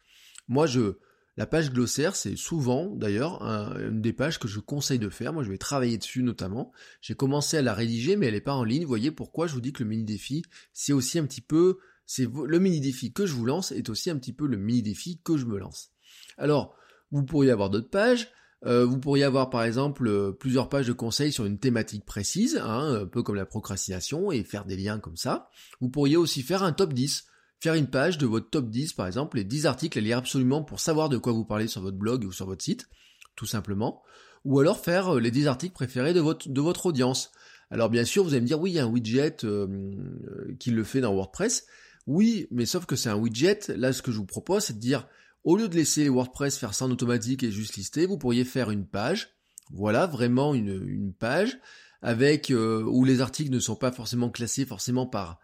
Moi, 0.49 0.67
je, 0.67 0.99
la 1.41 1.47
page 1.47 1.73
glossaire, 1.73 2.17
c'est 2.17 2.37
souvent 2.37 2.95
d'ailleurs 2.95 3.41
une 3.41 4.03
des 4.03 4.13
pages 4.13 4.39
que 4.39 4.47
je 4.47 4.61
conseille 4.61 4.99
de 4.99 5.09
faire. 5.09 5.33
Moi, 5.33 5.43
je 5.43 5.49
vais 5.49 5.57
travailler 5.57 5.97
dessus 5.97 6.23
notamment. 6.23 6.71
J'ai 7.01 7.15
commencé 7.15 7.57
à 7.57 7.63
la 7.63 7.73
rédiger, 7.73 8.17
mais 8.17 8.27
elle 8.27 8.35
n'est 8.35 8.43
pas 8.43 8.53
en 8.53 8.63
ligne. 8.63 8.83
Vous 8.83 8.89
voyez 8.89 9.11
pourquoi 9.11 9.47
je 9.47 9.55
vous 9.55 9.63
dis 9.63 9.73
que 9.73 9.83
le 9.83 9.89
mini 9.89 10.05
défi, 10.05 10.43
c'est 10.75 10.93
aussi 10.93 11.19
un 11.19 11.25
petit 11.25 11.41
peu, 11.41 11.79
le 12.19 12.59
mini 12.59 12.79
défi 12.81 13.15
que 13.15 13.25
je 13.25 13.33
vous 13.33 13.47
lance 13.47 13.73
est 13.73 13.89
aussi 13.89 14.11
un 14.11 14.19
petit 14.19 14.35
peu 14.35 14.47
le 14.47 14.59
mini 14.59 14.83
défi 14.83 15.19
que 15.25 15.39
je 15.39 15.47
me 15.47 15.59
lance. 15.59 15.93
Alors, 16.37 16.75
vous 17.11 17.25
pourriez 17.25 17.53
avoir 17.53 17.71
d'autres 17.71 17.89
pages. 17.89 18.29
Euh, 18.67 18.85
vous 18.85 18.99
pourriez 18.99 19.25
avoir 19.25 19.49
par 19.49 19.63
exemple 19.63 20.07
euh, 20.09 20.33
plusieurs 20.33 20.69
pages 20.69 20.89
de 20.89 20.93
conseils 20.93 21.33
sur 21.33 21.47
une 21.47 21.59
thématique 21.59 22.05
précise, 22.05 22.61
hein, 22.63 23.01
un 23.01 23.07
peu 23.07 23.23
comme 23.23 23.37
la 23.37 23.47
procrastination, 23.47 24.31
et 24.31 24.45
faire 24.45 24.67
des 24.67 24.77
liens 24.77 24.99
comme 24.99 25.17
ça. 25.17 25.49
Vous 25.81 25.89
pourriez 25.89 26.19
aussi 26.19 26.43
faire 26.43 26.63
un 26.63 26.75
top 26.75 26.93
10 26.93 27.30
faire 27.61 27.75
une 27.75 27.89
page 27.89 28.19
de 28.19 28.27
votre 28.27 28.49
top 28.51 28.71
10 28.71 28.95
par 28.95 29.07
exemple, 29.07 29.37
les 29.37 29.45
10 29.45 29.67
articles 29.67 29.99
à 29.99 30.01
lire 30.01 30.19
absolument 30.19 30.63
pour 30.63 30.81
savoir 30.81 31.09
de 31.09 31.19
quoi 31.19 31.33
vous 31.33 31.45
parlez 31.45 31.69
sur 31.69 31.83
votre 31.83 31.99
blog 31.99 32.25
ou 32.25 32.33
sur 32.33 32.47
votre 32.47 32.65
site, 32.65 32.89
tout 33.37 33.47
simplement, 33.47 34.03
ou 34.45 34.59
alors 34.59 34.81
faire 34.81 35.17
euh, 35.17 35.21
les 35.21 35.31
10 35.31 35.47
articles 35.47 35.75
préférés 35.75 36.15
de 36.15 36.21
votre, 36.21 36.49
de 36.49 36.61
votre 36.61 36.87
audience. 36.87 37.31
Alors 37.71 37.91
bien 37.91 38.05
sûr, 38.05 38.25
vous 38.25 38.31
allez 38.31 38.41
me 38.41 38.47
dire, 38.47 38.61
oui, 38.61 38.73
il 38.73 38.75
y 38.75 38.79
a 38.79 38.85
un 38.85 38.89
widget 38.89 39.45
euh, 39.45 39.67
euh, 39.69 40.57
qui 40.59 40.71
le 40.71 40.83
fait 40.83 41.01
dans 41.01 41.15
WordPress. 41.15 41.67
Oui, 42.07 42.49
mais 42.51 42.67
sauf 42.67 42.87
que 42.87 42.97
c'est 42.97 43.11
un 43.11 43.17
widget, 43.17 43.69
là 43.77 43.93
ce 43.93 44.03
que 44.03 44.11
je 44.11 44.17
vous 44.17 44.27
propose, 44.27 44.65
c'est 44.65 44.73
de 44.73 44.81
dire, 44.81 45.07
au 45.45 45.57
lieu 45.57 45.69
de 45.69 45.77
laisser 45.77 46.09
WordPress 46.09 46.57
faire 46.57 46.75
ça 46.75 46.87
en 46.87 46.91
automatique 46.91 47.43
et 47.43 47.51
juste 47.51 47.77
lister, 47.77 48.07
vous 48.07 48.19
pourriez 48.19 48.45
faire 48.45 48.71
une 48.71 48.87
page, 48.87 49.37
voilà, 49.71 50.07
vraiment 50.07 50.55
une, 50.55 50.83
une 50.89 51.13
page, 51.13 51.59
avec 52.03 52.51
où 52.51 53.05
les 53.05 53.21
articles 53.21 53.53
ne 53.53 53.61
sont 53.61 53.77
pas 53.77 53.93
forcément 53.93 54.31
classés 54.31 54.65
forcément 54.65 55.07
par 55.07 55.39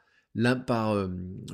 par, 0.66 0.94
euh, 0.94 1.08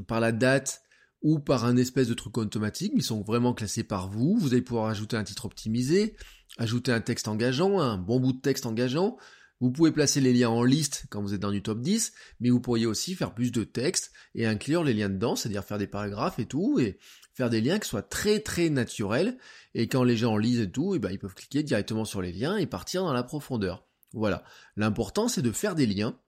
par 0.06 0.20
la 0.20 0.32
date 0.32 0.82
ou 1.22 1.38
par 1.38 1.64
un 1.64 1.76
espèce 1.76 2.08
de 2.08 2.14
truc 2.14 2.36
automatique, 2.38 2.92
mais 2.94 3.00
ils 3.00 3.04
sont 3.04 3.22
vraiment 3.22 3.54
classés 3.54 3.84
par 3.84 4.08
vous. 4.08 4.36
Vous 4.38 4.52
allez 4.52 4.62
pouvoir 4.62 4.86
ajouter 4.86 5.16
un 5.16 5.24
titre 5.24 5.44
optimisé, 5.44 6.16
ajouter 6.58 6.92
un 6.92 7.00
texte 7.00 7.28
engageant, 7.28 7.80
un 7.80 7.96
bon 7.96 8.18
bout 8.18 8.32
de 8.32 8.40
texte 8.40 8.66
engageant. 8.66 9.16
Vous 9.60 9.70
pouvez 9.70 9.92
placer 9.92 10.20
les 10.20 10.32
liens 10.32 10.48
en 10.48 10.64
liste 10.64 11.04
quand 11.10 11.22
vous 11.22 11.34
êtes 11.34 11.40
dans 11.40 11.52
du 11.52 11.62
top 11.62 11.80
10, 11.80 12.12
mais 12.40 12.50
vous 12.50 12.60
pourriez 12.60 12.86
aussi 12.86 13.14
faire 13.14 13.32
plus 13.32 13.52
de 13.52 13.62
texte 13.62 14.10
et 14.34 14.44
inclure 14.44 14.82
les 14.82 14.92
liens 14.92 15.08
dedans, 15.08 15.36
c'est-à-dire 15.36 15.62
faire 15.62 15.78
des 15.78 15.86
paragraphes 15.86 16.40
et 16.40 16.46
tout, 16.46 16.80
et 16.80 16.98
faire 17.32 17.48
des 17.48 17.60
liens 17.60 17.78
qui 17.78 17.88
soient 17.88 18.02
très 18.02 18.40
très 18.40 18.70
naturels, 18.70 19.38
et 19.74 19.86
quand 19.86 20.02
les 20.02 20.16
gens 20.16 20.36
lisent 20.36 20.58
et 20.58 20.70
tout, 20.70 20.94
et 20.94 20.96
eh 20.96 20.98
ben, 20.98 21.10
ils 21.12 21.18
peuvent 21.18 21.34
cliquer 21.34 21.62
directement 21.62 22.04
sur 22.04 22.20
les 22.20 22.32
liens 22.32 22.56
et 22.56 22.66
partir 22.66 23.04
dans 23.04 23.12
la 23.12 23.22
profondeur. 23.22 23.86
Voilà. 24.12 24.42
L'important 24.76 25.28
c'est 25.28 25.42
de 25.42 25.52
faire 25.52 25.76
des 25.76 25.86
liens, 25.86 26.18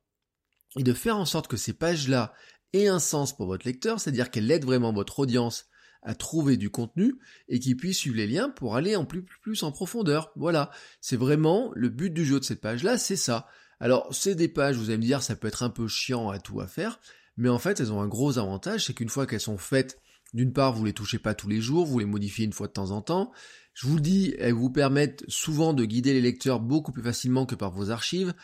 et 0.79 0.83
de 0.83 0.93
faire 0.93 1.17
en 1.17 1.25
sorte 1.25 1.49
que 1.49 1.57
ces 1.57 1.73
pages-là 1.73 2.35
aient 2.73 2.89
un 2.89 2.99
sens 2.99 3.37
pour 3.37 3.47
votre 3.47 3.67
lecteur, 3.67 4.01
c'est-à-dire 4.01 4.31
qu'elles 4.31 4.51
aident 4.51 4.65
vraiment 4.65 4.93
votre 4.93 5.21
audience 5.21 5.67
à 6.03 6.15
trouver 6.15 6.57
du 6.57 6.71
contenu 6.71 7.15
et 7.49 7.59
qui 7.59 7.75
puisse 7.75 7.99
suivre 7.99 8.17
les 8.17 8.27
liens 8.27 8.51
pour 8.51 8.77
aller 8.77 8.95
en 8.95 9.07
plus, 9.07 9.23
plus, 9.23 9.39
plus 9.41 9.63
en 9.63 9.73
profondeur. 9.73 10.33
Voilà. 10.37 10.71
C'est 11.01 11.17
vraiment 11.17 11.71
le 11.75 11.89
but 11.89 12.11
du 12.11 12.25
jeu 12.25 12.39
de 12.39 12.45
cette 12.45 12.61
page-là, 12.61 12.99
c'est 12.99 13.17
ça. 13.17 13.47
Alors, 13.81 14.09
c'est 14.15 14.35
des 14.35 14.49
pages, 14.49 14.77
vous 14.77 14.91
allez 14.91 14.99
me 14.99 15.03
dire, 15.03 15.23
ça 15.23 15.35
peut 15.35 15.49
être 15.49 15.63
un 15.63 15.71
peu 15.71 15.89
chiant 15.89 16.29
à 16.29 16.39
tout 16.39 16.61
à 16.61 16.67
faire, 16.67 17.01
mais 17.37 17.49
en 17.49 17.59
fait, 17.59 17.81
elles 17.81 17.93
ont 17.93 18.01
un 18.01 18.07
gros 18.07 18.39
avantage, 18.39 18.87
c'est 18.87 18.95
qu'une 18.95 19.09
fois 19.09 19.27
qu'elles 19.27 19.41
sont 19.41 19.59
faites, 19.59 20.01
d'une 20.33 20.53
part, 20.53 20.73
vous 20.73 20.85
les 20.85 20.93
touchez 20.93 21.19
pas 21.19 21.35
tous 21.35 21.49
les 21.49 21.61
jours, 21.61 21.87
vous 21.87 21.99
les 21.99 22.05
modifiez 22.05 22.45
une 22.45 22.53
fois 22.53 22.67
de 22.67 22.73
temps 22.73 22.91
en 22.91 23.03
temps. 23.03 23.33
Je 23.73 23.87
vous 23.87 23.97
le 23.97 24.01
dis, 24.01 24.35
elles 24.39 24.53
vous 24.53 24.71
permettent 24.71 25.25
souvent 25.29 25.73
de 25.73 25.85
guider 25.85 26.13
les 26.13 26.21
lecteurs 26.21 26.61
beaucoup 26.61 26.93
plus 26.93 27.03
facilement 27.03 27.47
que 27.47 27.55
par 27.55 27.71
vos 27.71 27.91
archives. 27.91 28.35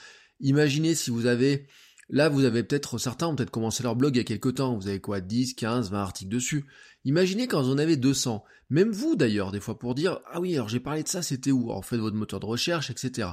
Imaginez 0.40 0.94
si 0.94 1.10
vous 1.10 1.26
avez 1.26 1.66
Là, 2.12 2.28
vous 2.28 2.44
avez 2.44 2.64
peut-être, 2.64 2.98
certains 2.98 3.28
ont 3.28 3.36
peut-être 3.36 3.50
commencé 3.50 3.82
leur 3.82 3.94
blog 3.94 4.16
il 4.16 4.18
y 4.18 4.20
a 4.20 4.24
quelques 4.24 4.56
temps, 4.56 4.76
vous 4.76 4.88
avez 4.88 5.00
quoi, 5.00 5.20
10, 5.20 5.54
15, 5.54 5.90
20 5.90 5.98
articles 5.98 6.30
dessus. 6.30 6.66
Imaginez 7.04 7.46
quand 7.46 7.62
vous 7.62 7.70
en 7.70 7.78
avez 7.78 7.96
200, 7.96 8.44
même 8.68 8.90
vous 8.90 9.14
d'ailleurs, 9.14 9.52
des 9.52 9.60
fois 9.60 9.78
pour 9.78 9.94
dire, 9.94 10.20
ah 10.32 10.40
oui, 10.40 10.54
alors 10.54 10.68
j'ai 10.68 10.80
parlé 10.80 11.02
de 11.02 11.08
ça, 11.08 11.22
c'était 11.22 11.52
où? 11.52 11.70
Alors 11.70 11.84
faites 11.84 12.00
votre 12.00 12.16
moteur 12.16 12.40
de 12.40 12.46
recherche, 12.46 12.90
etc. 12.90 13.28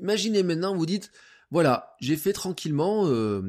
Imaginez 0.00 0.42
maintenant, 0.42 0.74
vous 0.74 0.86
dites, 0.86 1.12
voilà, 1.50 1.94
j'ai 2.00 2.16
fait 2.16 2.32
tranquillement, 2.32 3.06
euh, 3.06 3.42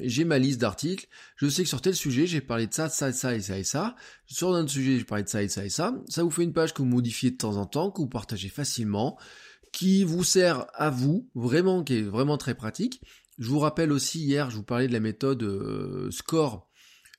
j'ai 0.00 0.24
ma 0.24 0.38
liste 0.38 0.60
d'articles, 0.60 1.08
je 1.36 1.48
sais 1.48 1.64
que 1.64 1.68
sur 1.68 1.82
tel 1.82 1.94
sujet, 1.94 2.26
j'ai 2.26 2.40
parlé 2.40 2.66
de 2.66 2.72
ça, 2.72 2.88
ça, 2.88 3.12
ça 3.12 3.34
et 3.34 3.40
ça 3.40 3.58
et 3.58 3.64
ça, 3.64 3.96
sur 4.26 4.54
un 4.54 4.62
autre 4.62 4.70
sujet, 4.70 4.96
j'ai 4.96 5.04
parlé 5.04 5.24
de 5.24 5.28
ça 5.28 5.42
et 5.42 5.48
ça 5.48 5.64
et 5.64 5.68
ça, 5.68 5.94
ça 6.08 6.22
vous 6.22 6.30
fait 6.30 6.44
une 6.44 6.52
page 6.52 6.72
que 6.72 6.82
vous 6.82 6.88
modifiez 6.88 7.32
de 7.32 7.36
temps 7.36 7.56
en 7.56 7.66
temps, 7.66 7.90
que 7.90 8.00
vous 8.00 8.08
partagez 8.08 8.48
facilement, 8.48 9.18
qui 9.72 10.04
vous 10.04 10.24
sert 10.24 10.66
à 10.74 10.90
vous, 10.90 11.28
vraiment, 11.34 11.84
qui 11.84 11.98
est 11.98 12.02
vraiment 12.02 12.38
très 12.38 12.54
pratique, 12.54 13.02
je 13.40 13.48
vous 13.48 13.58
rappelle 13.58 13.90
aussi 13.90 14.20
hier, 14.20 14.50
je 14.50 14.56
vous 14.56 14.62
parlais 14.62 14.86
de 14.86 14.92
la 14.92 15.00
méthode 15.00 15.42
euh, 15.42 16.10
SCORE, 16.10 16.68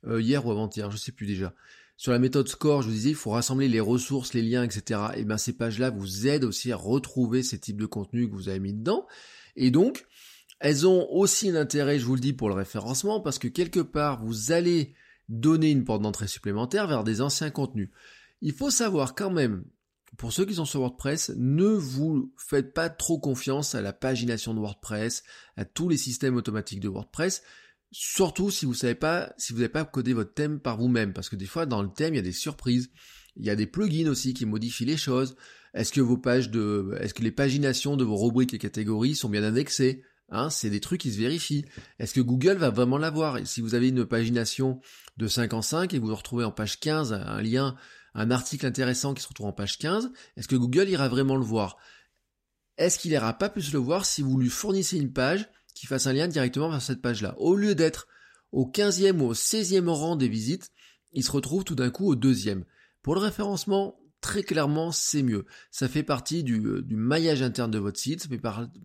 euh, 0.05 0.21
hier 0.21 0.45
ou 0.45 0.51
avant-hier, 0.51 0.91
je 0.91 0.97
sais 0.97 1.11
plus 1.11 1.25
déjà. 1.25 1.53
Sur 1.97 2.11
la 2.11 2.19
méthode 2.19 2.47
SCORE, 2.47 2.83
je 2.83 2.87
vous 2.87 2.93
disais, 2.93 3.09
il 3.09 3.15
faut 3.15 3.31
rassembler 3.31 3.67
les 3.67 3.79
ressources, 3.79 4.33
les 4.33 4.43
liens, 4.43 4.63
etc. 4.63 4.99
Et 5.15 5.25
bien 5.25 5.37
ces 5.37 5.53
pages-là 5.53 5.89
vous 5.89 6.27
aident 6.27 6.43
aussi 6.43 6.71
à 6.71 6.75
retrouver 6.75 7.41
ces 7.41 7.59
types 7.59 7.79
de 7.79 7.87
contenus 7.87 8.27
que 8.27 8.33
vous 8.33 8.49
avez 8.49 8.59
mis 8.59 8.73
dedans. 8.73 9.07
Et 9.55 9.71
donc, 9.71 10.05
elles 10.59 10.87
ont 10.87 11.11
aussi 11.11 11.49
un 11.49 11.55
intérêt, 11.55 11.97
je 11.97 12.05
vous 12.05 12.15
le 12.15 12.21
dis, 12.21 12.33
pour 12.33 12.49
le 12.49 12.55
référencement, 12.55 13.19
parce 13.19 13.39
que 13.39 13.47
quelque 13.47 13.79
part, 13.79 14.23
vous 14.23 14.51
allez 14.51 14.93
donner 15.27 15.71
une 15.71 15.83
porte 15.83 16.03
d'entrée 16.03 16.27
supplémentaire 16.27 16.87
vers 16.87 17.03
des 17.03 17.21
anciens 17.21 17.49
contenus. 17.49 17.89
Il 18.41 18.53
faut 18.53 18.69
savoir 18.69 19.15
quand 19.15 19.31
même 19.31 19.63
pour 20.17 20.33
ceux 20.33 20.45
qui 20.45 20.55
sont 20.55 20.65
sur 20.65 20.81
WordPress, 20.81 21.31
ne 21.37 21.67
vous 21.67 22.33
faites 22.37 22.73
pas 22.73 22.89
trop 22.89 23.19
confiance 23.19 23.75
à 23.75 23.81
la 23.81 23.93
pagination 23.93 24.53
de 24.53 24.59
WordPress, 24.59 25.23
à 25.55 25.65
tous 25.65 25.89
les 25.89 25.97
systèmes 25.97 26.35
automatiques 26.35 26.81
de 26.81 26.89
WordPress, 26.89 27.43
surtout 27.91 28.51
si 28.51 28.65
vous 28.65 28.73
savez 28.73 28.95
pas, 28.95 29.33
si 29.37 29.53
vous 29.53 29.59
n'avez 29.59 29.71
pas 29.71 29.85
codé 29.85 30.13
votre 30.13 30.33
thème 30.33 30.59
par 30.59 30.77
vous-même, 30.77 31.13
parce 31.13 31.29
que 31.29 31.35
des 31.35 31.45
fois 31.45 31.65
dans 31.65 31.81
le 31.81 31.89
thème 31.89 32.13
il 32.13 32.17
y 32.17 32.21
a 32.21 32.23
des 32.23 32.31
surprises, 32.31 32.91
il 33.35 33.45
y 33.45 33.49
a 33.49 33.55
des 33.55 33.67
plugins 33.67 34.09
aussi 34.09 34.33
qui 34.33 34.45
modifient 34.45 34.85
les 34.85 34.97
choses. 34.97 35.35
Est-ce 35.73 35.93
que 35.93 36.01
vos 36.01 36.17
pages 36.17 36.49
de, 36.49 36.93
est-ce 36.99 37.13
que 37.13 37.23
les 37.23 37.31
paginations 37.31 37.95
de 37.95 38.03
vos 38.03 38.17
rubriques 38.17 38.53
et 38.53 38.57
catégories 38.57 39.15
sont 39.15 39.29
bien 39.29 39.43
indexées? 39.43 40.03
Hein, 40.29 40.49
c'est 40.49 40.69
des 40.69 40.79
trucs 40.79 41.01
qui 41.01 41.11
se 41.11 41.17
vérifient. 41.17 41.65
Est-ce 41.99 42.13
que 42.13 42.21
Google 42.21 42.57
va 42.57 42.69
vraiment 42.69 42.97
l'avoir? 42.97 43.45
Si 43.45 43.61
vous 43.61 43.75
avez 43.75 43.89
une 43.89 44.05
pagination 44.05 44.79
de 45.17 45.27
5 45.27 45.53
en 45.53 45.61
5 45.61 45.93
et 45.93 45.99
vous 45.99 46.13
retrouvez 46.13 46.45
en 46.45 46.51
page 46.51 46.79
15 46.79 47.13
un 47.13 47.41
lien 47.41 47.75
un 48.13 48.31
article 48.31 48.65
intéressant 48.65 49.13
qui 49.13 49.23
se 49.23 49.27
retrouve 49.27 49.47
en 49.47 49.53
page 49.53 49.77
15, 49.77 50.11
est-ce 50.37 50.47
que 50.47 50.55
Google 50.55 50.89
ira 50.89 51.07
vraiment 51.07 51.35
le 51.35 51.45
voir? 51.45 51.77
Est-ce 52.77 52.99
qu'il 52.99 53.11
ira 53.11 53.33
pas 53.33 53.49
plus 53.49 53.73
le 53.73 53.79
voir 53.79 54.05
si 54.05 54.21
vous 54.21 54.37
lui 54.37 54.49
fournissez 54.49 54.97
une 54.97 55.13
page 55.13 55.49
qui 55.75 55.87
fasse 55.87 56.07
un 56.07 56.13
lien 56.13 56.27
directement 56.27 56.69
vers 56.69 56.81
cette 56.81 57.01
page-là? 57.01 57.35
Au 57.37 57.55
lieu 57.55 57.75
d'être 57.75 58.07
au 58.51 58.65
15e 58.65 59.19
ou 59.19 59.27
au 59.27 59.33
16e 59.33 59.87
rang 59.87 60.15
des 60.15 60.27
visites, 60.27 60.71
il 61.13 61.23
se 61.23 61.31
retrouve 61.31 61.63
tout 61.63 61.75
d'un 61.75 61.89
coup 61.89 62.07
au 62.07 62.15
deuxième. 62.15 62.65
Pour 63.01 63.15
le 63.15 63.21
référencement, 63.21 63.99
très 64.21 64.43
clairement, 64.43 64.91
c'est 64.91 65.23
mieux. 65.23 65.45
Ça 65.71 65.87
fait 65.87 66.03
partie 66.03 66.43
du, 66.43 66.65
euh, 66.65 66.81
du, 66.81 66.95
maillage 66.95 67.41
interne 67.41 67.71
de 67.71 67.79
votre 67.79 67.99
site, 67.99 68.21
ça 68.21 68.29
fait 68.29 68.41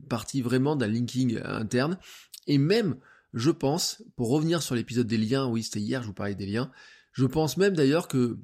partie 0.08 0.42
vraiment 0.42 0.76
d'un 0.76 0.88
linking 0.88 1.40
interne. 1.44 1.98
Et 2.46 2.58
même, 2.58 2.96
je 3.34 3.50
pense, 3.50 4.02
pour 4.16 4.30
revenir 4.30 4.62
sur 4.62 4.74
l'épisode 4.74 5.06
des 5.06 5.18
liens, 5.18 5.46
oui, 5.46 5.62
c'était 5.62 5.80
hier, 5.80 6.02
je 6.02 6.08
vous 6.08 6.14
parlais 6.14 6.34
des 6.34 6.46
liens, 6.46 6.70
je 7.12 7.26
pense 7.26 7.56
même 7.56 7.74
d'ailleurs 7.74 8.08
que 8.08 8.38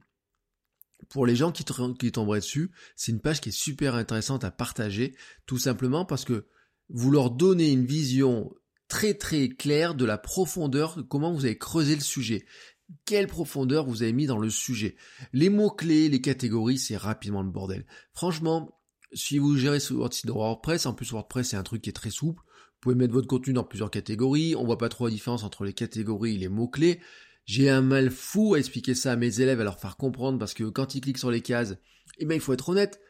pour 1.08 1.26
les 1.26 1.36
gens 1.36 1.52
qui, 1.52 1.64
tomberaient 1.64 2.40
dessus, 2.40 2.70
c'est 2.96 3.12
une 3.12 3.20
page 3.20 3.40
qui 3.40 3.50
est 3.50 3.52
super 3.52 3.94
intéressante 3.94 4.44
à 4.44 4.50
partager, 4.50 5.14
tout 5.46 5.58
simplement 5.58 6.04
parce 6.04 6.24
que 6.24 6.46
vous 6.88 7.10
leur 7.10 7.30
donnez 7.30 7.70
une 7.70 7.86
vision 7.86 8.54
très 8.88 9.14
très 9.14 9.48
claire 9.48 9.94
de 9.94 10.04
la 10.04 10.18
profondeur, 10.18 10.96
de 10.96 11.02
comment 11.02 11.32
vous 11.32 11.44
avez 11.44 11.56
creusé 11.56 11.94
le 11.94 12.02
sujet. 12.02 12.44
Quelle 13.06 13.26
profondeur 13.26 13.86
vous 13.86 14.02
avez 14.02 14.12
mis 14.12 14.26
dans 14.26 14.38
le 14.38 14.50
sujet. 14.50 14.96
Les 15.32 15.48
mots-clés, 15.48 16.10
les 16.10 16.20
catégories, 16.20 16.78
c'est 16.78 16.96
rapidement 16.96 17.42
le 17.42 17.50
bordel. 17.50 17.86
Franchement, 18.12 18.78
si 19.14 19.38
vous 19.38 19.56
gérez 19.56 19.80
sur 19.80 19.96
votre 19.96 20.14
site 20.14 20.26
de 20.26 20.32
WordPress, 20.32 20.86
en 20.86 20.94
plus 20.94 21.10
WordPress 21.10 21.48
c'est 21.48 21.56
un 21.56 21.62
truc 21.62 21.82
qui 21.82 21.90
est 21.90 21.94
très 21.94 22.10
souple, 22.10 22.42
vous 22.42 22.80
pouvez 22.80 22.94
mettre 22.94 23.14
votre 23.14 23.28
contenu 23.28 23.52
dans 23.52 23.64
plusieurs 23.64 23.90
catégories, 23.90 24.56
on 24.56 24.64
voit 24.64 24.78
pas 24.78 24.88
trop 24.88 25.06
la 25.06 25.12
différence 25.12 25.44
entre 25.44 25.64
les 25.64 25.72
catégories 25.72 26.34
et 26.34 26.38
les 26.38 26.48
mots-clés. 26.48 27.00
J'ai 27.44 27.68
un 27.68 27.82
mal 27.82 28.10
fou 28.10 28.54
à 28.54 28.58
expliquer 28.58 28.94
ça 28.94 29.12
à 29.12 29.16
mes 29.16 29.40
élèves, 29.40 29.60
à 29.60 29.64
leur 29.64 29.80
faire 29.80 29.96
comprendre, 29.96 30.38
parce 30.38 30.54
que 30.54 30.64
quand 30.64 30.94
ils 30.94 31.00
cliquent 31.00 31.18
sur 31.18 31.30
les 31.30 31.40
cases, 31.40 31.74
eh 32.18 32.24
ben, 32.24 32.34
il 32.34 32.40
faut 32.40 32.52
être 32.52 32.68
honnête, 32.68 33.00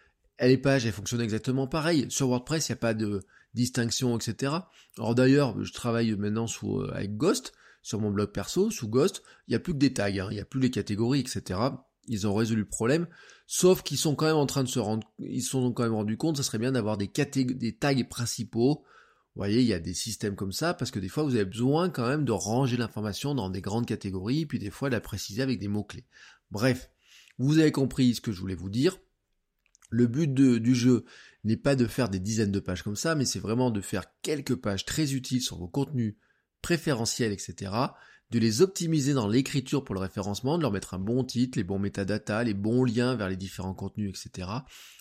les 0.41 0.59
pages, 0.59 0.87
elles 0.87 0.93
fonctionnent 0.93 1.21
exactement 1.21 1.67
pareil. 1.67 2.07
Sur 2.09 2.29
WordPress, 2.29 2.69
il 2.69 2.73
n'y 2.73 2.75
a 2.75 2.81
pas 2.81 2.95
de 2.95 3.23
distinction, 3.55 4.17
etc. 4.17 4.55
Alors 4.97 5.15
d'ailleurs, 5.15 5.63
je 5.63 5.73
travaille 5.73 6.13
maintenant 6.17 6.47
sous, 6.47 6.81
euh, 6.81 6.91
avec 6.95 7.17
Ghost, 7.17 7.53
sur 7.83 8.01
mon 8.01 8.11
blog 8.11 8.31
perso, 8.31 8.71
sous 8.71 8.89
Ghost, 8.89 9.23
il 9.47 9.53
n'y 9.53 9.57
a 9.57 9.59
plus 9.59 9.73
que 9.73 9.79
des 9.79 9.93
tags, 9.93 10.07
hein. 10.07 10.29
il 10.31 10.35
n'y 10.35 10.41
a 10.41 10.45
plus 10.45 10.61
les 10.61 10.71
catégories, 10.71 11.21
etc. 11.21 11.61
Ils 12.07 12.27
ont 12.27 12.35
résolu 12.35 12.63
le 12.63 12.69
problème, 12.69 13.07
sauf 13.47 13.83
qu'ils 13.83 13.99
sont 13.99 14.15
quand 14.15 14.27
même 14.27 14.37
en 14.37 14.47
train 14.47 14.63
de 14.63 14.69
se 14.69 14.79
rendre, 14.79 15.07
ils 15.19 15.43
sont 15.43 15.73
quand 15.73 15.83
même 15.83 15.95
rendus 15.95 16.17
compte, 16.17 16.37
ça 16.37 16.43
serait 16.43 16.59
bien 16.59 16.73
d'avoir 16.73 16.97
des, 16.97 17.09
des 17.09 17.77
tags 17.77 18.05
principaux, 18.05 18.85
vous 19.35 19.41
voyez, 19.41 19.63
il 19.63 19.67
y 19.67 19.73
a 19.73 19.79
des 19.79 19.95
systèmes 19.95 20.37
comme 20.37 20.53
ça, 20.53 20.75
parce 20.75 20.91
que 20.91 20.99
des 20.99 21.09
fois, 21.09 21.23
vous 21.23 21.37
avez 21.37 21.47
besoin 21.47 21.89
quand 21.89 22.07
même 22.07 22.27
de 22.27 22.33
ranger 22.33 22.77
l'information 22.77 23.35
dans 23.35 23.49
des 23.49 23.63
grandes 23.63 23.87
catégories, 23.87 24.45
puis 24.45 24.59
des 24.59 24.71
fois 24.71 24.91
de 24.91 24.95
la 24.95 25.01
préciser 25.01 25.41
avec 25.41 25.59
des 25.59 25.69
mots-clés. 25.69 26.05
Bref, 26.51 26.91
vous 27.39 27.59
avez 27.59 27.73
compris 27.73 28.15
ce 28.15 28.21
que 28.21 28.31
je 28.31 28.41
voulais 28.41 28.55
vous 28.55 28.69
dire. 28.69 28.99
Le 29.89 30.07
but 30.07 30.33
du 30.33 30.75
jeu 30.75 31.07
n'est 31.45 31.57
pas 31.57 31.77
de 31.77 31.87
faire 31.87 32.11
des 32.11 32.21
dizaines 32.21 32.53
de 32.53 32.61
pages 32.61 32.83
comme 32.83 32.97
ça, 32.97 33.15
mais 33.15 33.25
c'est 33.25 33.39
vraiment 33.39 33.71
de 33.71 33.81
faire 33.81 34.05
quelques 34.21 34.57
pages 34.57 34.85
très 34.85 35.15
utiles 35.15 35.43
sur 35.43 35.57
vos 35.59 35.69
contenus 35.69 36.15
préférentiels, 36.61 37.33
etc., 37.33 37.73
de 38.31 38.39
les 38.39 38.63
optimiser 38.63 39.13
dans 39.13 39.29
l'écriture 39.29 39.85
pour 39.85 39.95
le 39.95 40.01
référencement, 40.01 40.57
de 40.57 40.63
leur 40.63 40.73
mettre 40.73 40.95
un 40.95 40.99
bon 40.99 41.25
titre, 41.25 41.59
les 41.59 41.65
bons 41.65 41.79
métadatas, 41.79 42.45
les 42.45 42.55
bons 42.55 42.85
liens 42.85 43.15
vers 43.15 43.29
les 43.29 43.37
différents 43.37 43.75
contenus, 43.75 44.11
etc., 44.11 44.49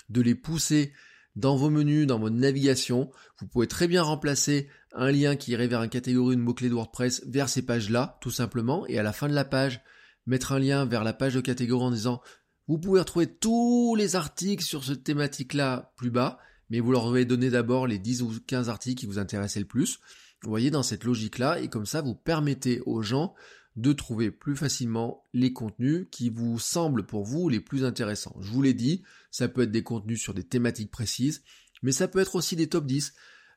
de 0.10 0.22
les 0.22 0.36
pousser 0.36 0.94
dans 1.36 1.56
vos 1.56 1.70
menus, 1.70 2.08
dans 2.08 2.20
votre 2.20 2.36
navigation, 2.36 3.10
vous 3.40 3.48
pouvez 3.48 3.68
très 3.68 3.88
bien 3.88 4.04
remplacer 4.04 4.68
un 4.94 5.12
lien 5.12 5.36
qui 5.36 5.52
irait 5.52 5.68
vers 5.68 5.84
une 5.84 5.90
catégorie 5.90 6.36
de 6.36 6.42
mots-clés 6.42 6.70
de 6.70 6.74
WordPress 6.74 7.24
vers 7.28 7.50
ces 7.50 7.62
pages-là, 7.62 8.18
tout 8.22 8.32
simplement, 8.32 8.86
et 8.88 8.98
à 8.98 9.04
la 9.04 9.14
fin 9.14 9.30
de 9.30 9.34
la 9.34 9.46
page, 9.46 9.82
mettre 10.26 10.52
un 10.52 10.60
lien 10.60 10.86
vers 10.86 11.04
la 11.04 11.14
page 11.14 11.36
de 11.36 11.42
catégorie 11.42 11.86
en 11.86 11.92
disant 11.92 12.22
vous 12.68 12.78
pouvez 12.78 13.00
retrouver 13.00 13.28
tous 13.28 13.96
les 13.96 14.16
articles 14.16 14.64
sur 14.64 14.84
cette 14.84 15.04
thématique-là 15.04 15.94
plus 15.98 16.12
bas, 16.12 16.40
mais 16.70 16.80
vous 16.80 16.92
leur 16.92 17.08
avez 17.08 17.26
donné 17.26 17.50
d'abord 17.50 17.88
les 17.88 18.00
10 18.00 18.22
ou 18.22 18.32
15 18.46 18.70
articles 18.70 19.00
qui 19.00 19.06
vous 19.08 19.20
intéressaient 19.20 19.60
le 19.60 19.66
plus. 19.66 20.00
Vous 20.44 20.50
voyez 20.50 20.72
dans 20.72 20.84
cette 20.84 21.04
logique-là, 21.04 21.60
et 21.60 21.68
comme 21.68 21.86
ça 21.86 22.02
vous 22.02 22.16
permettez 22.16 22.82
aux 22.86 23.02
gens 23.02 23.34
de 23.76 23.94
trouver 23.94 24.32
plus 24.32 24.56
facilement 24.56 25.24
les 25.34 25.54
contenus 25.54 26.08
qui 26.12 26.30
vous 26.30 26.60
semblent 26.60 27.06
pour 27.06 27.24
vous 27.24 27.48
les 27.50 27.60
plus 27.60 27.86
intéressants. 27.86 28.36
Je 28.42 28.52
vous 28.52 28.62
l'ai 28.62 28.74
dit, 28.74 29.04
ça 29.32 29.48
peut 29.48 29.62
être 29.62 29.72
des 29.72 29.84
contenus 29.84 30.22
sur 30.22 30.34
des 30.34 30.44
thématiques 30.44 30.92
précises, 30.92 31.44
mais 31.82 31.92
ça 31.92 32.08
peut 32.08 32.20
être 32.20 32.36
aussi 32.36 32.56
des 32.56 32.68
top 32.68 32.86
10. 32.86 33.14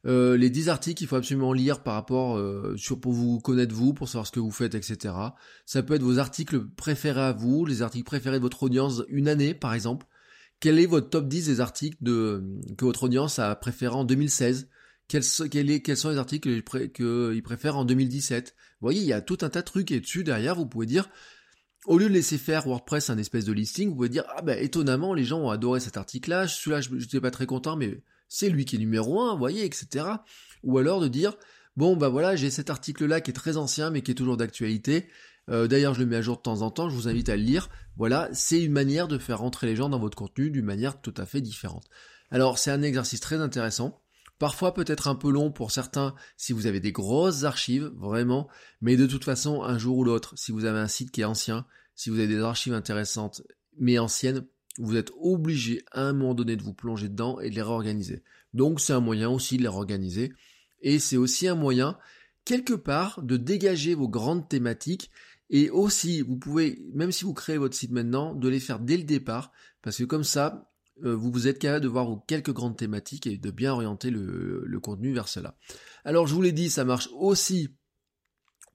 Euh, 0.07 0.37
les 0.37 0.51
10 0.51 0.69
articles 0.69 0.99
qu'il 0.99 1.07
faut 1.07 1.17
absolument 1.17 1.53
lire 1.53 1.83
par 1.83 1.95
rapport 1.95 2.37
euh, 2.37 2.75
sur 2.77 3.01
pour 3.01 3.13
vous 3.13 3.41
connaître 3.41 3.75
vous, 3.75 3.95
pour 3.95 4.09
savoir 4.09 4.27
ce 4.27 4.33
que 4.33 4.41
vous 4.41 4.51
faites, 4.51 4.75
etc. 4.75 5.15
Ça 5.65 5.83
peut 5.83 5.95
être 5.95 6.03
vos 6.03 6.19
articles 6.19 6.65
préférés 6.65 7.23
à 7.23 7.33
vous, 7.33 7.65
les 7.65 7.83
articles 7.83 8.05
préférés 8.05 8.37
de 8.37 8.43
votre 8.43 8.63
audience 8.63 9.03
une 9.09 9.29
année 9.29 9.55
par 9.55 9.73
exemple. 9.75 10.07
Quel 10.61 10.79
est 10.79 10.87
votre 10.87 11.11
top 11.11 11.27
10 11.27 11.47
des 11.47 11.61
articles 11.61 11.97
de, 12.01 12.45
que 12.77 12.85
votre 12.85 13.05
audience 13.05 13.39
a 13.39 13.55
préféré 13.57 13.95
en 13.95 14.05
2016 14.05 14.69
quels, 15.09 15.23
sont 15.25 16.11
les 16.11 16.19
articles 16.19 16.63
qu'ils 16.93 17.43
préfèrent 17.43 17.77
en 17.77 17.85
2017 17.85 18.55
Vous 18.81 18.87
voyez, 18.87 19.01
il 19.01 19.07
y 19.07 19.13
a 19.13 19.21
tout 19.21 19.39
un 19.43 19.51
tas 19.51 19.61
de 19.61 19.67
trucs 19.67 19.91
et 19.91 20.01
dessus 20.01 20.25
derrière, 20.25 20.57
vous 20.57 20.67
pouvez 20.67 20.87
dire, 20.87 21.09
au 21.87 21.99
lieu 21.99 22.09
de 22.09 22.15
laisser 22.15 22.39
faire 22.39 22.67
WordPress 22.67 23.11
un 23.11 23.19
espèce 23.19 23.45
de 23.45 23.53
listing, 23.53 23.91
vous 23.91 23.97
pouvez 23.97 24.09
dire, 24.09 24.25
ah 24.37 24.43
ben 24.43 24.59
étonnamment, 24.59 25.15
les 25.15 25.25
gens 25.25 25.41
ont 25.41 25.51
adoré 25.51 25.81
cet 25.81 25.97
article-là, 25.97 26.49
celui-là, 26.49 26.81
je 26.81 26.95
n'étais 26.95 27.21
pas 27.21 27.31
très 27.31 27.47
content, 27.47 27.77
mais 27.77 28.03
c'est 28.29 28.49
lui 28.49 28.65
qui 28.65 28.77
est 28.77 28.79
numéro 28.79 29.21
un, 29.21 29.33
vous 29.33 29.39
voyez, 29.39 29.65
etc. 29.65 30.07
ou 30.63 30.79
alors 30.79 31.01
de 31.01 31.09
dire 31.09 31.37
bon 31.77 31.97
bah 31.97 32.09
voilà 32.09 32.37
j'ai 32.37 32.51
cet 32.51 32.71
article 32.71 33.07
là 33.07 33.21
qui 33.21 33.31
est 33.31 33.35
très 33.35 33.57
ancien 33.57 33.91
mais 33.91 34.03
qui 34.03 34.11
est 34.11 34.15
toujours 34.15 34.37
d'actualité. 34.37 35.09
Euh, 35.51 35.67
d'ailleurs 35.67 35.95
je 35.95 36.01
le 36.01 36.07
mets 36.07 36.17
à 36.17 36.23
jour 36.23 36.37
de 36.37 36.43
temps 36.43 36.63
en 36.63 36.71
temps, 36.71 36.89
je 36.89 36.95
vous 36.95 37.09
invite 37.09 37.29
à 37.29 37.37
le 37.37 37.43
lire. 37.43 37.69
Voilà, 37.97 38.29
c'est 38.33 38.63
une 38.63 38.73
manière 38.73 39.09
de 39.09 39.19
faire 39.19 39.39
rentrer 39.39 39.67
les 39.67 39.77
gens 39.77 39.89
dans 39.89 39.99
votre 39.99 40.17
contenu 40.17 40.51
d'une 40.51 40.65
manière 40.65 41.01
tout 41.01 41.15
à 41.17 41.27
fait 41.27 41.41
différente. 41.41 41.87
Alors 42.31 42.59
c'est 42.59 42.71
un 42.71 42.83
exercice 42.83 43.21
très 43.21 43.37
intéressant. 43.37 44.01
Parfois 44.45 44.75
peut-être 44.75 45.09
un 45.09 45.15
peu 45.15 45.31
long 45.31 45.51
pour 45.51 45.71
certains 45.71 46.15
si 46.37 46.53
vous 46.53 46.67
avez 46.67 46.79
des 46.79 46.93
grosses 46.93 47.45
archives, 47.45 47.91
vraiment, 47.97 48.47
mais 48.83 48.99
de 48.99 49.07
toute 49.07 49.25
façon, 49.25 49.63
un 49.63 49.79
jour 49.79 49.97
ou 49.97 50.05
l'autre, 50.05 50.35
si 50.37 50.53
vous 50.53 50.67
avez 50.67 50.81
un 50.81 50.87
site 50.87 51.11
qui 51.11 51.23
est 51.23 51.25
ancien, 51.25 51.65
si 51.95 52.11
vous 52.11 52.19
avez 52.19 52.29
des 52.29 52.41
archives 52.41 52.75
intéressantes 52.75 53.41
mais 53.79 53.99
anciennes, 53.99 54.45
vous 54.77 54.97
êtes 54.97 55.13
obligé 55.19 55.83
à 55.93 56.03
un 56.03 56.13
moment 56.13 56.35
donné 56.35 56.57
de 56.57 56.63
vous 56.63 56.75
plonger 56.75 57.09
dedans 57.09 57.41
et 57.41 57.49
de 57.49 57.55
les 57.55 57.63
réorganiser. 57.63 58.23
Donc 58.53 58.81
c'est 58.81 58.93
un 58.93 59.01
moyen 59.01 59.31
aussi 59.31 59.57
de 59.57 59.63
les 59.63 59.69
réorganiser. 59.69 60.35
Et 60.83 60.99
c'est 60.99 61.17
aussi 61.17 61.49
un 61.49 61.55
moyen, 61.55 61.97
quelque 62.45 62.75
part, 62.75 63.23
de 63.23 63.39
dégager 63.39 63.95
vos 63.95 64.11
grandes 64.11 64.47
thématiques. 64.47 65.11
Et 65.49 65.71
aussi, 65.71 66.21
vous 66.21 66.37
pouvez, 66.37 66.85
même 66.93 67.13
si 67.13 67.25
vous 67.25 67.33
créez 67.33 67.57
votre 67.57 67.75
site 67.75 67.93
maintenant, 67.93 68.35
de 68.35 68.51
les 68.51 68.61
faire 68.61 68.79
dès 68.79 68.99
le 68.99 69.05
départ. 69.05 69.53
Parce 69.81 69.97
que 69.97 70.05
comme 70.05 70.23
ça, 70.23 70.71
vous 71.03 71.31
vous 71.31 71.49
êtes 71.49 71.59
capable 71.59 71.83
de 71.83 71.89
voir 71.89 72.09
quelques 72.27 72.53
grandes 72.53 72.77
thématiques 72.77 73.27
et 73.27 73.37
de 73.37 73.51
bien 73.51 73.73
orienter 73.73 74.11
le, 74.11 74.79
contenu 74.83 75.13
vers 75.13 75.29
cela. 75.29 75.57
Alors 76.05 76.27
je 76.27 76.35
vous 76.35 76.43
l'ai 76.43 76.53
dit, 76.53 76.71
ça 76.71 76.85
marche 76.85 77.09
aussi 77.13 77.69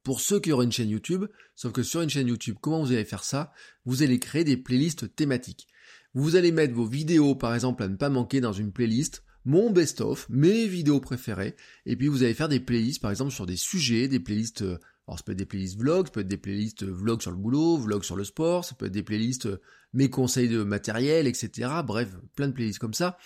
pour 0.03 0.21
ceux 0.21 0.39
qui 0.39 0.51
auraient 0.51 0.65
une 0.65 0.71
chaîne 0.71 0.89
YouTube, 0.89 1.25
sauf 1.55 1.71
que 1.71 1.83
sur 1.83 2.01
une 2.01 2.09
chaîne 2.09 2.27
YouTube, 2.27 2.57
comment 2.61 2.81
vous 2.81 2.91
allez 2.91 3.05
faire 3.05 3.23
ça? 3.23 3.51
Vous 3.85 4.01
allez 4.03 4.19
créer 4.19 4.43
des 4.43 4.57
playlists 4.57 5.15
thématiques. 5.15 5.67
Vous 6.13 6.35
allez 6.35 6.51
mettre 6.51 6.73
vos 6.73 6.85
vidéos, 6.85 7.35
par 7.35 7.53
exemple, 7.53 7.83
à 7.83 7.87
ne 7.87 7.95
pas 7.95 8.09
manquer 8.09 8.41
dans 8.41 8.53
une 8.53 8.71
playlist, 8.71 9.23
mon 9.45 9.69
best-of, 9.69 10.27
mes 10.29 10.67
vidéos 10.67 10.99
préférées, 10.99 11.55
et 11.85 11.95
puis 11.95 12.07
vous 12.07 12.23
allez 12.23 12.33
faire 12.33 12.49
des 12.49 12.59
playlists, 12.59 13.01
par 13.01 13.11
exemple, 13.11 13.31
sur 13.31 13.45
des 13.45 13.57
sujets, 13.57 14.07
des 14.07 14.19
playlists 14.19 14.63
euh, 14.63 14.79
alors 15.09 15.17
ça 15.17 15.23
peut 15.23 15.31
être 15.31 15.39
des 15.39 15.47
playlists 15.47 15.79
vlogs, 15.79 16.05
ça 16.05 16.11
peut 16.11 16.19
être 16.19 16.27
des 16.27 16.37
playlists 16.37 16.83
vlogs 16.83 17.23
sur 17.23 17.31
le 17.31 17.37
boulot, 17.37 17.77
vlogs 17.77 18.03
sur 18.03 18.15
le 18.15 18.23
sport, 18.23 18.63
ça 18.63 18.75
peut 18.75 18.85
être 18.85 18.91
des 18.91 19.01
playlists 19.01 19.47
euh, 19.47 19.59
mes 19.91 20.11
conseils 20.11 20.47
de 20.47 20.61
matériel, 20.61 21.25
etc. 21.25 21.67
Bref, 21.83 22.15
plein 22.35 22.47
de 22.47 22.53
playlists 22.53 22.77
comme 22.77 22.93
ça. 22.93 23.17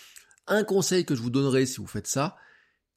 Un 0.48 0.64
conseil 0.64 1.04
que 1.04 1.14
je 1.14 1.22
vous 1.22 1.30
donnerai 1.30 1.66
si 1.66 1.82
vous 1.82 1.86
faites 1.86 2.08
ça, 2.08 2.38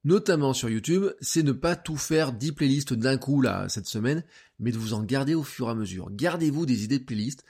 notamment 0.05 0.52
sur 0.52 0.69
YouTube, 0.69 1.07
c'est 1.21 1.43
ne 1.43 1.50
pas 1.50 1.75
tout 1.75 1.97
faire 1.97 2.33
10 2.33 2.52
playlists 2.52 2.95
d'un 2.95 3.19
coup 3.19 3.43
là 3.43 3.69
cette 3.69 3.88
semaine, 3.88 4.23
mais 4.61 4.71
de 4.71 4.78
vous 4.78 4.95
en 4.95 5.02
garder 5.02 5.35
au 5.35 5.43
fur 5.43 5.66
et 5.66 5.73
à 5.73 5.75
mesure. 5.75 6.09
Gardez-vous 6.12 6.64
des 6.64 6.85
idées 6.85 7.00
de 7.00 7.05
playlists 7.05 7.45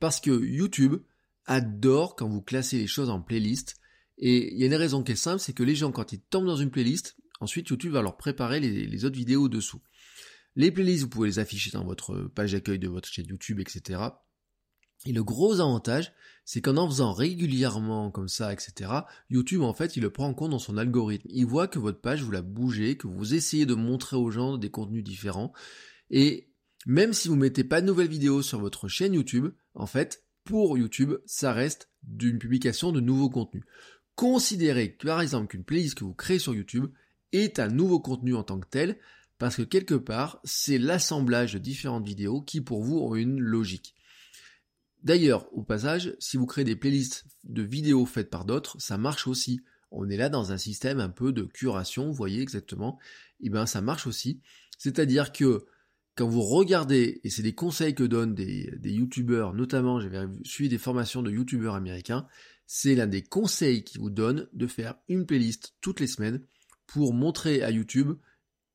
parce 0.00 0.18
que 0.18 0.44
YouTube 0.44 0.96
adore 1.46 2.16
quand 2.16 2.28
vous 2.28 2.42
classez 2.42 2.78
les 2.78 2.88
choses 2.88 3.10
en 3.10 3.20
playlist. 3.20 3.76
Et 4.18 4.52
il 4.52 4.58
y 4.58 4.64
a 4.64 4.66
une 4.66 4.74
raison 4.74 5.04
qui 5.04 5.12
est 5.12 5.16
simple, 5.16 5.38
c'est 5.38 5.52
que 5.52 5.62
les 5.62 5.76
gens 5.76 5.92
quand 5.92 6.12
ils 6.12 6.20
tombent 6.20 6.46
dans 6.46 6.56
une 6.56 6.72
playlist, 6.72 7.14
ensuite 7.38 7.68
YouTube 7.68 7.92
va 7.92 8.02
leur 8.02 8.16
préparer 8.16 8.58
les, 8.58 8.86
les 8.86 9.04
autres 9.04 9.16
vidéos 9.16 9.48
dessous. 9.48 9.80
Les 10.60 10.70
playlists, 10.70 11.04
vous 11.04 11.08
pouvez 11.08 11.28
les 11.30 11.38
afficher 11.38 11.70
dans 11.70 11.86
votre 11.86 12.30
page 12.34 12.52
d'accueil 12.52 12.78
de 12.78 12.86
votre 12.86 13.08
chaîne 13.08 13.24
YouTube, 13.26 13.60
etc. 13.60 13.98
Et 15.06 15.12
le 15.14 15.24
gros 15.24 15.54
avantage, 15.54 16.12
c'est 16.44 16.60
qu'en 16.60 16.76
en 16.76 16.86
faisant 16.86 17.14
régulièrement 17.14 18.10
comme 18.10 18.28
ça, 18.28 18.52
etc., 18.52 18.90
YouTube, 19.30 19.62
en 19.62 19.72
fait, 19.72 19.96
il 19.96 20.02
le 20.02 20.10
prend 20.10 20.26
en 20.26 20.34
compte 20.34 20.50
dans 20.50 20.58
son 20.58 20.76
algorithme. 20.76 21.30
Il 21.30 21.46
voit 21.46 21.66
que 21.66 21.78
votre 21.78 22.02
page, 22.02 22.22
vous 22.22 22.30
la 22.30 22.42
bougez, 22.42 22.98
que 22.98 23.06
vous 23.06 23.32
essayez 23.32 23.64
de 23.64 23.72
montrer 23.72 24.18
aux 24.18 24.30
gens 24.30 24.58
des 24.58 24.70
contenus 24.70 25.02
différents. 25.02 25.54
Et 26.10 26.52
même 26.84 27.14
si 27.14 27.28
vous 27.28 27.36
mettez 27.36 27.64
pas 27.64 27.80
de 27.80 27.86
nouvelles 27.86 28.08
vidéos 28.08 28.42
sur 28.42 28.60
votre 28.60 28.86
chaîne 28.86 29.14
YouTube, 29.14 29.48
en 29.72 29.86
fait, 29.86 30.26
pour 30.44 30.76
YouTube, 30.76 31.14
ça 31.24 31.54
reste 31.54 31.88
d'une 32.02 32.38
publication 32.38 32.92
de 32.92 33.00
nouveaux 33.00 33.30
contenus. 33.30 33.64
Considérez, 34.14 34.90
par 34.90 35.22
exemple, 35.22 35.46
qu'une 35.46 35.64
playlist 35.64 35.94
que 35.94 36.04
vous 36.04 36.12
créez 36.12 36.38
sur 36.38 36.52
YouTube 36.52 36.92
est 37.32 37.58
un 37.60 37.68
nouveau 37.68 37.98
contenu 37.98 38.34
en 38.34 38.42
tant 38.42 38.60
que 38.60 38.68
tel, 38.68 38.98
parce 39.40 39.56
que 39.56 39.62
quelque 39.62 39.94
part, 39.94 40.38
c'est 40.44 40.76
l'assemblage 40.76 41.54
de 41.54 41.58
différentes 41.58 42.06
vidéos 42.06 42.42
qui 42.42 42.60
pour 42.60 42.82
vous 42.82 42.98
ont 42.98 43.14
une 43.14 43.40
logique. 43.40 43.94
D'ailleurs, 45.02 45.48
au 45.54 45.62
passage, 45.62 46.14
si 46.18 46.36
vous 46.36 46.44
créez 46.44 46.64
des 46.64 46.76
playlists 46.76 47.24
de 47.44 47.62
vidéos 47.62 48.04
faites 48.04 48.28
par 48.28 48.44
d'autres, 48.44 48.78
ça 48.78 48.98
marche 48.98 49.26
aussi. 49.26 49.62
On 49.90 50.10
est 50.10 50.18
là 50.18 50.28
dans 50.28 50.52
un 50.52 50.58
système 50.58 51.00
un 51.00 51.08
peu 51.08 51.32
de 51.32 51.44
curation, 51.44 52.08
vous 52.08 52.12
voyez 52.12 52.42
exactement. 52.42 52.98
Et 53.40 53.46
eh 53.46 53.48
bien 53.48 53.64
ça 53.64 53.80
marche 53.80 54.06
aussi. 54.06 54.42
C'est-à-dire 54.76 55.32
que 55.32 55.64
quand 56.16 56.28
vous 56.28 56.42
regardez, 56.42 57.22
et 57.24 57.30
c'est 57.30 57.42
des 57.42 57.54
conseils 57.54 57.94
que 57.94 58.04
donnent 58.04 58.34
des, 58.34 58.70
des 58.76 58.92
youtubeurs, 58.92 59.54
notamment 59.54 60.00
j'avais 60.00 60.26
suivi 60.44 60.68
des 60.68 60.76
formations 60.76 61.22
de 61.22 61.30
youtubeurs 61.30 61.76
américains, 61.76 62.26
c'est 62.66 62.94
l'un 62.94 63.06
des 63.06 63.22
conseils 63.22 63.84
qui 63.84 63.96
vous 63.96 64.10
donne 64.10 64.48
de 64.52 64.66
faire 64.66 64.96
une 65.08 65.24
playlist 65.24 65.76
toutes 65.80 66.00
les 66.00 66.06
semaines 66.06 66.42
pour 66.86 67.14
montrer 67.14 67.62
à 67.62 67.70
YouTube 67.70 68.18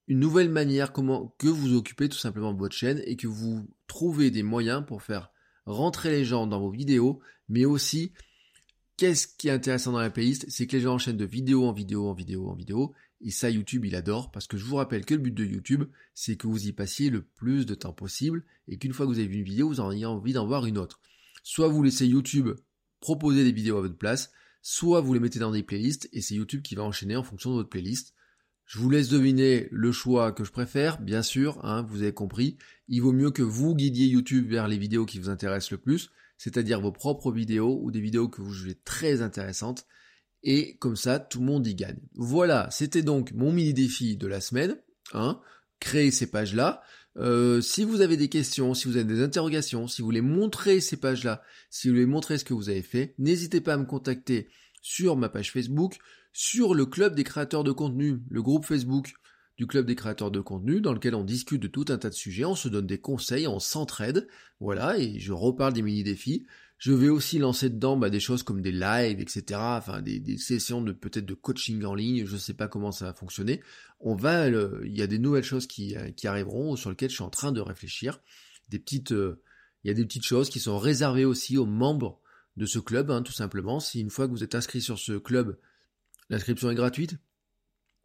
une 0.07 0.19
nouvelle 0.19 0.49
manière 0.49 0.93
comment 0.93 1.35
que 1.37 1.47
vous 1.47 1.73
occupez 1.73 2.09
tout 2.09 2.17
simplement 2.17 2.53
de 2.53 2.59
votre 2.59 2.75
chaîne 2.75 3.01
et 3.05 3.15
que 3.15 3.27
vous 3.27 3.67
trouvez 3.87 4.31
des 4.31 4.43
moyens 4.43 4.83
pour 4.85 5.01
faire 5.01 5.31
rentrer 5.65 6.11
les 6.11 6.25
gens 6.25 6.47
dans 6.47 6.59
vos 6.59 6.69
vidéos, 6.69 7.19
mais 7.49 7.65
aussi 7.65 8.11
qu'est-ce 8.97 9.27
qui 9.27 9.47
est 9.47 9.51
intéressant 9.51 9.91
dans 9.91 9.99
la 9.99 10.09
playlist, 10.09 10.45
c'est 10.49 10.67
que 10.67 10.75
les 10.75 10.81
gens 10.83 10.93
enchaînent 10.93 11.17
de 11.17 11.25
vidéo 11.25 11.65
en 11.65 11.73
vidéo 11.73 12.07
en 12.07 12.13
vidéo 12.13 12.47
en 12.47 12.55
vidéo, 12.55 12.93
et 13.21 13.31
ça 13.31 13.49
YouTube 13.49 13.85
il 13.85 13.95
adore, 13.95 14.31
parce 14.31 14.47
que 14.47 14.57
je 14.57 14.65
vous 14.65 14.75
rappelle 14.75 15.05
que 15.05 15.15
le 15.15 15.21
but 15.21 15.33
de 15.33 15.45
YouTube, 15.45 15.85
c'est 16.13 16.35
que 16.35 16.47
vous 16.47 16.67
y 16.67 16.71
passiez 16.71 17.09
le 17.09 17.23
plus 17.23 17.65
de 17.65 17.75
temps 17.75 17.93
possible, 17.93 18.43
et 18.67 18.77
qu'une 18.77 18.93
fois 18.93 19.05
que 19.05 19.11
vous 19.11 19.19
avez 19.19 19.27
vu 19.27 19.37
une 19.37 19.43
vidéo, 19.43 19.67
vous 19.67 19.79
en 19.79 19.91
ayez 19.91 20.05
envie 20.05 20.33
d'en 20.33 20.45
voir 20.45 20.65
une 20.65 20.77
autre. 20.77 20.99
Soit 21.43 21.67
vous 21.67 21.83
laissez 21.83 22.07
YouTube 22.07 22.49
proposer 22.99 23.43
des 23.43 23.51
vidéos 23.51 23.77
à 23.77 23.81
votre 23.81 23.97
place, 23.97 24.31
soit 24.61 25.01
vous 25.01 25.13
les 25.13 25.19
mettez 25.19 25.39
dans 25.39 25.51
des 25.51 25.63
playlists, 25.63 26.09
et 26.13 26.21
c'est 26.21 26.35
YouTube 26.35 26.61
qui 26.61 26.75
va 26.75 26.83
enchaîner 26.83 27.15
en 27.15 27.23
fonction 27.23 27.51
de 27.51 27.55
votre 27.55 27.69
playlist. 27.69 28.13
Je 28.65 28.80
vous 28.80 28.89
laisse 28.89 29.10
deviner 29.10 29.67
le 29.71 29.91
choix 29.91 30.32
que 30.32 30.43
je 30.43 30.51
préfère, 30.51 30.99
bien 30.99 31.21
sûr, 31.21 31.63
hein, 31.63 31.84
vous 31.84 32.01
avez 32.01 32.13
compris. 32.13 32.58
Il 32.88 33.01
vaut 33.01 33.12
mieux 33.12 33.32
que 33.32 33.43
vous 33.43 33.75
guidiez 33.75 34.08
YouTube 34.08 34.49
vers 34.49 34.67
les 34.67 34.78
vidéos 34.78 35.06
qui 35.06 35.19
vous 35.19 35.30
intéressent 35.30 35.71
le 35.71 35.78
plus, 35.78 36.10
c'est-à-dire 36.38 36.82
vos 36.82 36.91
propres 36.91 37.32
vidéos 37.32 37.80
ou 37.82 37.91
des 37.91 38.01
vidéos 38.01 38.28
que 38.28 38.41
vous 38.41 38.51
jugez 38.51 38.80
très 38.84 39.21
intéressantes. 39.21 39.86
Et 40.43 40.78
comme 40.78 40.95
ça, 40.95 41.19
tout 41.19 41.39
le 41.39 41.45
monde 41.45 41.65
y 41.67 41.75
gagne. 41.75 41.99
Voilà, 42.13 42.67
c'était 42.71 43.04
donc 43.04 43.32
mon 43.34 43.51
mini 43.51 43.73
défi 43.73 44.17
de 44.17 44.28
la 44.28 44.41
semaine. 44.41 44.78
Hein, 45.13 45.39
créer 45.80 46.12
ces 46.12 46.28
pages-là. 46.28 46.82
Euh, 47.17 47.62
si 47.62 47.84
vous 47.84 48.01
avez 48.01 48.17
des 48.17 48.28
questions, 48.28 48.73
si 48.73 48.88
vous 48.88 48.97
avez 48.97 49.06
des 49.06 49.21
interrogations, 49.21 49.88
si 49.88 50.01
vous 50.01 50.08
voulez 50.08 50.21
montrer 50.21 50.82
ces 50.82 50.97
pages-là, 50.97 51.43
si 51.69 51.88
vous 51.88 51.93
voulez 51.93 52.06
montrer 52.06 52.38
ce 52.38 52.43
que 52.43 52.54
vous 52.54 52.69
avez 52.69 52.82
fait, 52.82 53.15
n'hésitez 53.17 53.62
pas 53.62 53.75
à 53.75 53.78
me 53.78 53.86
contacter 53.86 54.49
sur 54.82 55.15
ma 55.15 55.30
page 55.30 55.51
Facebook, 55.51 55.97
sur 56.37 56.75
le 56.75 56.85
club 56.85 57.15
des 57.15 57.23
créateurs 57.23 57.63
de 57.63 57.71
contenu, 57.71 58.19
le 58.29 58.41
groupe 58.41 58.65
Facebook 58.65 59.13
du 59.55 59.67
club 59.67 59.85
des 59.85 59.95
créateurs 59.95 60.31
de 60.31 60.41
contenu, 60.41 60.81
dans 60.81 60.91
lequel 60.91 61.15
on 61.15 61.23
discute 61.23 61.61
de 61.61 61.69
tout 61.69 61.85
un 61.87 61.97
tas 61.97 62.09
de 62.09 62.13
sujets, 62.13 62.43
on 62.43 62.55
se 62.55 62.67
donne 62.67 62.85
des 62.85 62.97
conseils, 62.97 63.47
on 63.47 63.59
s'entraide, 63.59 64.27
voilà, 64.59 64.99
et 64.99 65.17
je 65.17 65.31
reparle 65.31 65.71
des 65.71 65.81
mini-défis. 65.81 66.45
Je 66.77 66.91
vais 66.91 67.07
aussi 67.07 67.39
lancer 67.39 67.69
dedans 67.69 67.95
bah, 67.95 68.09
des 68.09 68.19
choses 68.19 68.43
comme 68.43 68.61
des 68.61 68.73
lives, 68.73 69.21
etc. 69.21 69.43
Enfin, 69.77 70.01
des, 70.01 70.37
sessions 70.37 70.81
de 70.81 70.91
peut-être 70.91 71.25
de 71.25 71.35
coaching 71.35 71.85
en 71.85 71.95
ligne. 71.95 72.25
Je 72.25 72.33
ne 72.33 72.37
sais 72.37 72.53
pas 72.53 72.67
comment 72.67 72.91
ça 72.91 73.05
va 73.05 73.13
fonctionner. 73.13 73.63
On 74.01 74.13
va, 74.13 74.49
il 74.49 74.93
y 74.93 75.01
a 75.01 75.07
des 75.07 75.19
nouvelles 75.19 75.45
choses 75.45 75.67
qui, 75.67 75.95
qui, 76.17 76.27
arriveront 76.27 76.75
sur 76.75 76.89
lesquelles 76.89 77.11
je 77.11 77.15
suis 77.15 77.23
en 77.23 77.29
train 77.29 77.53
de 77.53 77.61
réfléchir. 77.61 78.19
Des 78.67 78.79
petites, 78.79 79.13
euh, 79.13 79.41
il 79.85 79.87
y 79.87 79.91
a 79.91 79.93
des 79.93 80.03
petites 80.03 80.25
choses 80.25 80.49
qui 80.49 80.59
sont 80.59 80.77
réservées 80.77 81.23
aussi 81.23 81.57
aux 81.57 81.65
membres 81.65 82.19
de 82.57 82.65
ce 82.65 82.79
club, 82.79 83.09
hein, 83.09 83.21
tout 83.21 83.31
simplement. 83.31 83.79
Si 83.79 84.01
une 84.01 84.09
fois 84.09 84.27
que 84.27 84.31
vous 84.31 84.43
êtes 84.43 84.55
inscrit 84.55 84.81
sur 84.81 84.99
ce 84.99 85.13
club, 85.13 85.57
L'inscription 86.29 86.69
est 86.69 86.75
gratuite. 86.75 87.17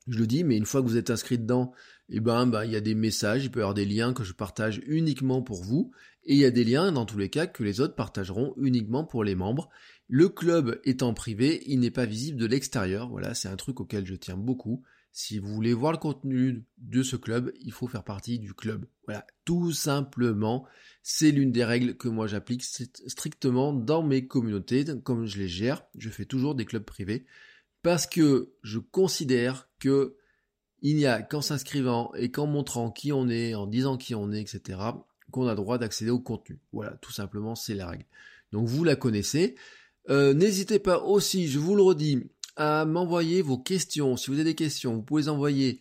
Je 0.06 0.18
le 0.18 0.26
dis, 0.26 0.44
mais 0.44 0.56
une 0.56 0.66
fois 0.66 0.82
que 0.82 0.86
vous 0.86 0.96
êtes 0.96 1.10
inscrit 1.10 1.38
dedans, 1.38 1.72
eh 2.08 2.20
ben, 2.20 2.46
bah, 2.46 2.64
il 2.64 2.72
y 2.72 2.76
a 2.76 2.80
des 2.80 2.94
messages, 2.94 3.44
il 3.44 3.50
peut 3.50 3.60
y 3.60 3.62
avoir 3.62 3.74
des 3.74 3.84
liens 3.84 4.12
que 4.12 4.24
je 4.24 4.32
partage 4.32 4.80
uniquement 4.86 5.42
pour 5.42 5.62
vous, 5.62 5.92
et 6.24 6.34
il 6.34 6.40
y 6.40 6.44
a 6.44 6.50
des 6.50 6.64
liens, 6.64 6.90
dans 6.90 7.06
tous 7.06 7.18
les 7.18 7.28
cas, 7.28 7.46
que 7.46 7.62
les 7.62 7.80
autres 7.80 7.94
partageront 7.94 8.54
uniquement 8.56 9.04
pour 9.04 9.24
les 9.24 9.34
membres. 9.34 9.68
Le 10.08 10.28
club 10.28 10.80
étant 10.84 11.14
privé, 11.14 11.62
il 11.66 11.80
n'est 11.80 11.90
pas 11.90 12.06
visible 12.06 12.38
de 12.38 12.46
l'extérieur. 12.46 13.08
Voilà, 13.08 13.34
c'est 13.34 13.48
un 13.48 13.56
truc 13.56 13.80
auquel 13.80 14.06
je 14.06 14.14
tiens 14.14 14.36
beaucoup. 14.36 14.82
Si 15.12 15.38
vous 15.38 15.52
voulez 15.52 15.74
voir 15.74 15.92
le 15.92 15.98
contenu 15.98 16.64
de 16.78 17.02
ce 17.02 17.16
club, 17.16 17.52
il 17.60 17.72
faut 17.72 17.88
faire 17.88 18.04
partie 18.04 18.38
du 18.38 18.54
club. 18.54 18.86
Voilà, 19.06 19.26
tout 19.44 19.72
simplement, 19.72 20.66
c'est 21.02 21.30
l'une 21.30 21.52
des 21.52 21.64
règles 21.64 21.96
que 21.96 22.08
moi 22.08 22.26
j'applique 22.26 22.62
strictement 22.62 23.72
dans 23.72 24.02
mes 24.02 24.26
communautés, 24.26 24.84
comme 25.02 25.26
je 25.26 25.38
les 25.38 25.48
gère. 25.48 25.84
Je 25.96 26.10
fais 26.10 26.24
toujours 26.24 26.54
des 26.54 26.64
clubs 26.64 26.84
privés 26.84 27.26
parce 27.82 28.06
que 28.06 28.52
je 28.62 28.78
considère 28.78 29.68
que 29.78 30.16
il 30.82 30.96
n'y 30.96 31.06
a 31.06 31.22
qu'en 31.22 31.42
s'inscrivant 31.42 32.12
et 32.14 32.30
qu'en 32.30 32.46
montrant 32.46 32.90
qui 32.90 33.12
on 33.12 33.28
est, 33.28 33.54
en 33.54 33.66
disant 33.66 33.96
qui 33.96 34.14
on 34.14 34.32
est, 34.32 34.40
etc., 34.40 34.78
qu'on 35.30 35.46
a 35.46 35.54
droit 35.54 35.78
d'accéder 35.78 36.10
au 36.10 36.18
contenu. 36.18 36.58
Voilà, 36.72 36.92
tout 37.02 37.12
simplement, 37.12 37.54
c'est 37.54 37.74
la 37.74 37.88
règle. 37.88 38.06
Donc 38.52 38.66
vous 38.66 38.82
la 38.82 38.96
connaissez. 38.96 39.56
Euh, 40.08 40.32
n'hésitez 40.34 40.78
pas 40.78 41.02
aussi, 41.02 41.48
je 41.48 41.58
vous 41.58 41.76
le 41.76 41.82
redis, 41.82 42.30
à 42.56 42.84
m'envoyer 42.84 43.42
vos 43.42 43.58
questions. 43.58 44.16
Si 44.16 44.28
vous 44.28 44.34
avez 44.34 44.44
des 44.44 44.54
questions, 44.54 44.94
vous 44.94 45.02
pouvez 45.02 45.22
les 45.22 45.28
envoyer 45.28 45.80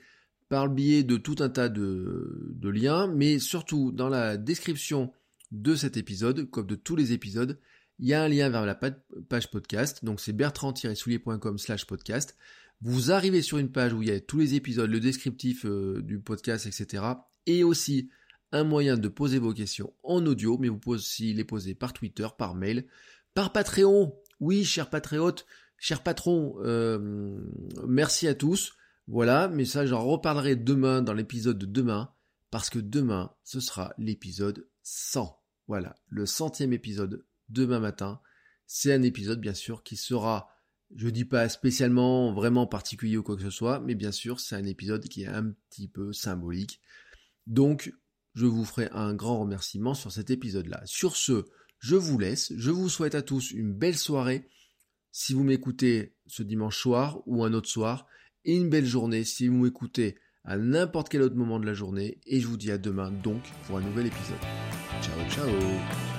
par 0.50 0.68
le 0.68 0.74
biais 0.74 1.04
de 1.04 1.18
tout 1.18 1.36
un 1.40 1.50
tas 1.50 1.70
de, 1.70 2.52
de 2.54 2.70
liens, 2.70 3.08
mais 3.08 3.40
surtout 3.40 3.92
dans 3.92 4.10
la 4.10 4.38
description 4.38 5.12
de 5.52 5.76
cet 5.76 5.98
épisode, 5.98 6.50
comme 6.50 6.68
de 6.68 6.76
tous 6.76 6.96
les 6.96 7.14
épisodes, 7.14 7.60
il 8.00 8.08
y 8.08 8.14
a 8.14 8.24
un 8.24 8.30
lien 8.30 8.50
vers 8.50 8.66
la 8.66 8.76
page 8.76 9.52
podcast, 9.52 10.04
donc 10.06 10.22
c'est 10.22 10.34
bertrand-soulier.com 10.34 11.58
slash 11.58 11.86
podcast. 11.86 12.38
Vous 12.82 13.12
arrivez 13.12 13.42
sur 13.42 13.58
une 13.58 13.72
page 13.72 13.94
où 13.94 14.02
il 14.02 14.08
y 14.08 14.12
a 14.12 14.22
tous 14.22 14.40
les 14.40 14.56
épisodes, 14.56 14.90
le 14.90 15.02
descriptif 15.02 15.66
euh, 15.66 16.02
du 16.02 16.20
podcast, 16.20 16.66
etc. 16.66 17.04
Et 17.46 17.66
aussi 17.66 18.10
un 18.54 18.64
moyen 18.64 18.96
de 18.96 19.10
poser 19.10 19.38
vos 19.38 19.54
questions 19.54 19.94
en 20.04 20.26
audio, 20.26 20.58
mais 20.58 20.70
vous 20.70 20.80
pouvez 20.80 20.96
aussi 20.96 21.34
les 21.34 21.44
poser 21.44 21.76
par 21.76 21.92
Twitter, 21.92 22.28
par 22.38 22.56
mail, 22.56 22.88
par 23.34 23.52
Patreon. 23.52 24.16
Oui, 24.40 24.64
cher 24.64 24.90
patriote, 24.90 25.46
cher 25.78 26.02
patron, 26.02 26.56
euh, 26.62 27.38
merci 27.86 28.28
à 28.28 28.34
tous. 28.34 28.74
Voilà, 29.08 29.50
mais 29.50 29.66
ça 29.66 29.86
j'en 29.86 30.06
reparlerai 30.06 30.56
demain 30.56 31.02
dans 31.02 31.14
l'épisode 31.14 31.58
de 31.58 31.66
demain, 31.66 32.14
parce 32.50 32.70
que 32.70 32.80
demain, 32.80 33.34
ce 33.44 33.60
sera 33.60 33.94
l'épisode 33.98 34.70
100. 34.84 35.38
Voilà, 35.68 35.96
le 36.08 36.26
centième 36.26 36.72
épisode 36.72 37.26
demain 37.50 37.80
matin. 37.80 38.22
C'est 38.66 38.94
un 38.94 39.02
épisode 39.02 39.42
bien 39.42 39.54
sûr 39.54 39.84
qui 39.84 39.96
sera 39.96 40.50
je 40.96 41.08
dis 41.10 41.26
pas 41.26 41.50
spécialement 41.50 42.34
vraiment 42.34 42.66
particulier 42.66 43.18
ou 43.18 43.24
quoi 43.24 43.36
que 43.36 43.44
ce 43.44 43.50
soit, 43.50 43.80
mais 43.80 43.96
bien 43.96 44.12
sûr, 44.12 44.40
c'est 44.40 44.56
un 44.56 44.66
épisode 44.66 45.08
qui 45.08 45.24
est 45.24 45.28
un 45.28 45.52
petit 45.70 45.88
peu 45.88 46.14
symbolique. 46.14 46.82
Donc, 47.46 47.94
je 48.34 48.46
vous 48.46 48.66
ferai 48.66 48.90
un 48.92 49.14
grand 49.14 49.40
remerciement 49.40 49.94
sur 49.94 50.12
cet 50.12 50.30
épisode-là. 50.30 50.82
Sur 50.86 51.16
ce, 51.16 51.46
je 51.80 51.96
vous 51.96 52.18
laisse. 52.18 52.54
Je 52.56 52.72
vous 52.72 52.90
souhaite 52.90 53.16
à 53.16 53.22
tous 53.22 53.52
une 53.52 53.74
belle 53.74 53.98
soirée 53.98 54.48
si 55.12 55.34
vous 55.34 55.44
m'écoutez 55.44 56.16
ce 56.28 56.44
dimanche 56.44 56.78
soir 56.78 57.22
ou 57.26 57.44
un 57.44 57.54
autre 57.54 57.70
soir, 57.70 58.06
et 58.46 58.56
une 58.56 58.70
belle 58.70 58.86
journée 58.86 59.24
si 59.24 59.48
vous 59.48 59.58
m'écoutez 59.58 60.18
à 60.44 60.58
n'importe 60.58 61.10
quel 61.10 61.22
autre 61.22 61.36
moment 61.36 61.60
de 61.60 61.66
la 61.66 61.74
journée. 61.74 62.20
Et 62.26 62.40
je 62.40 62.48
vous 62.48 62.58
dis 62.58 62.72
à 62.72 62.78
demain 62.78 63.12
donc 63.12 63.42
pour 63.66 63.78
un 63.78 63.82
nouvel 63.82 64.08
épisode. 64.08 64.38
Ciao, 65.02 65.30
ciao 65.30 66.19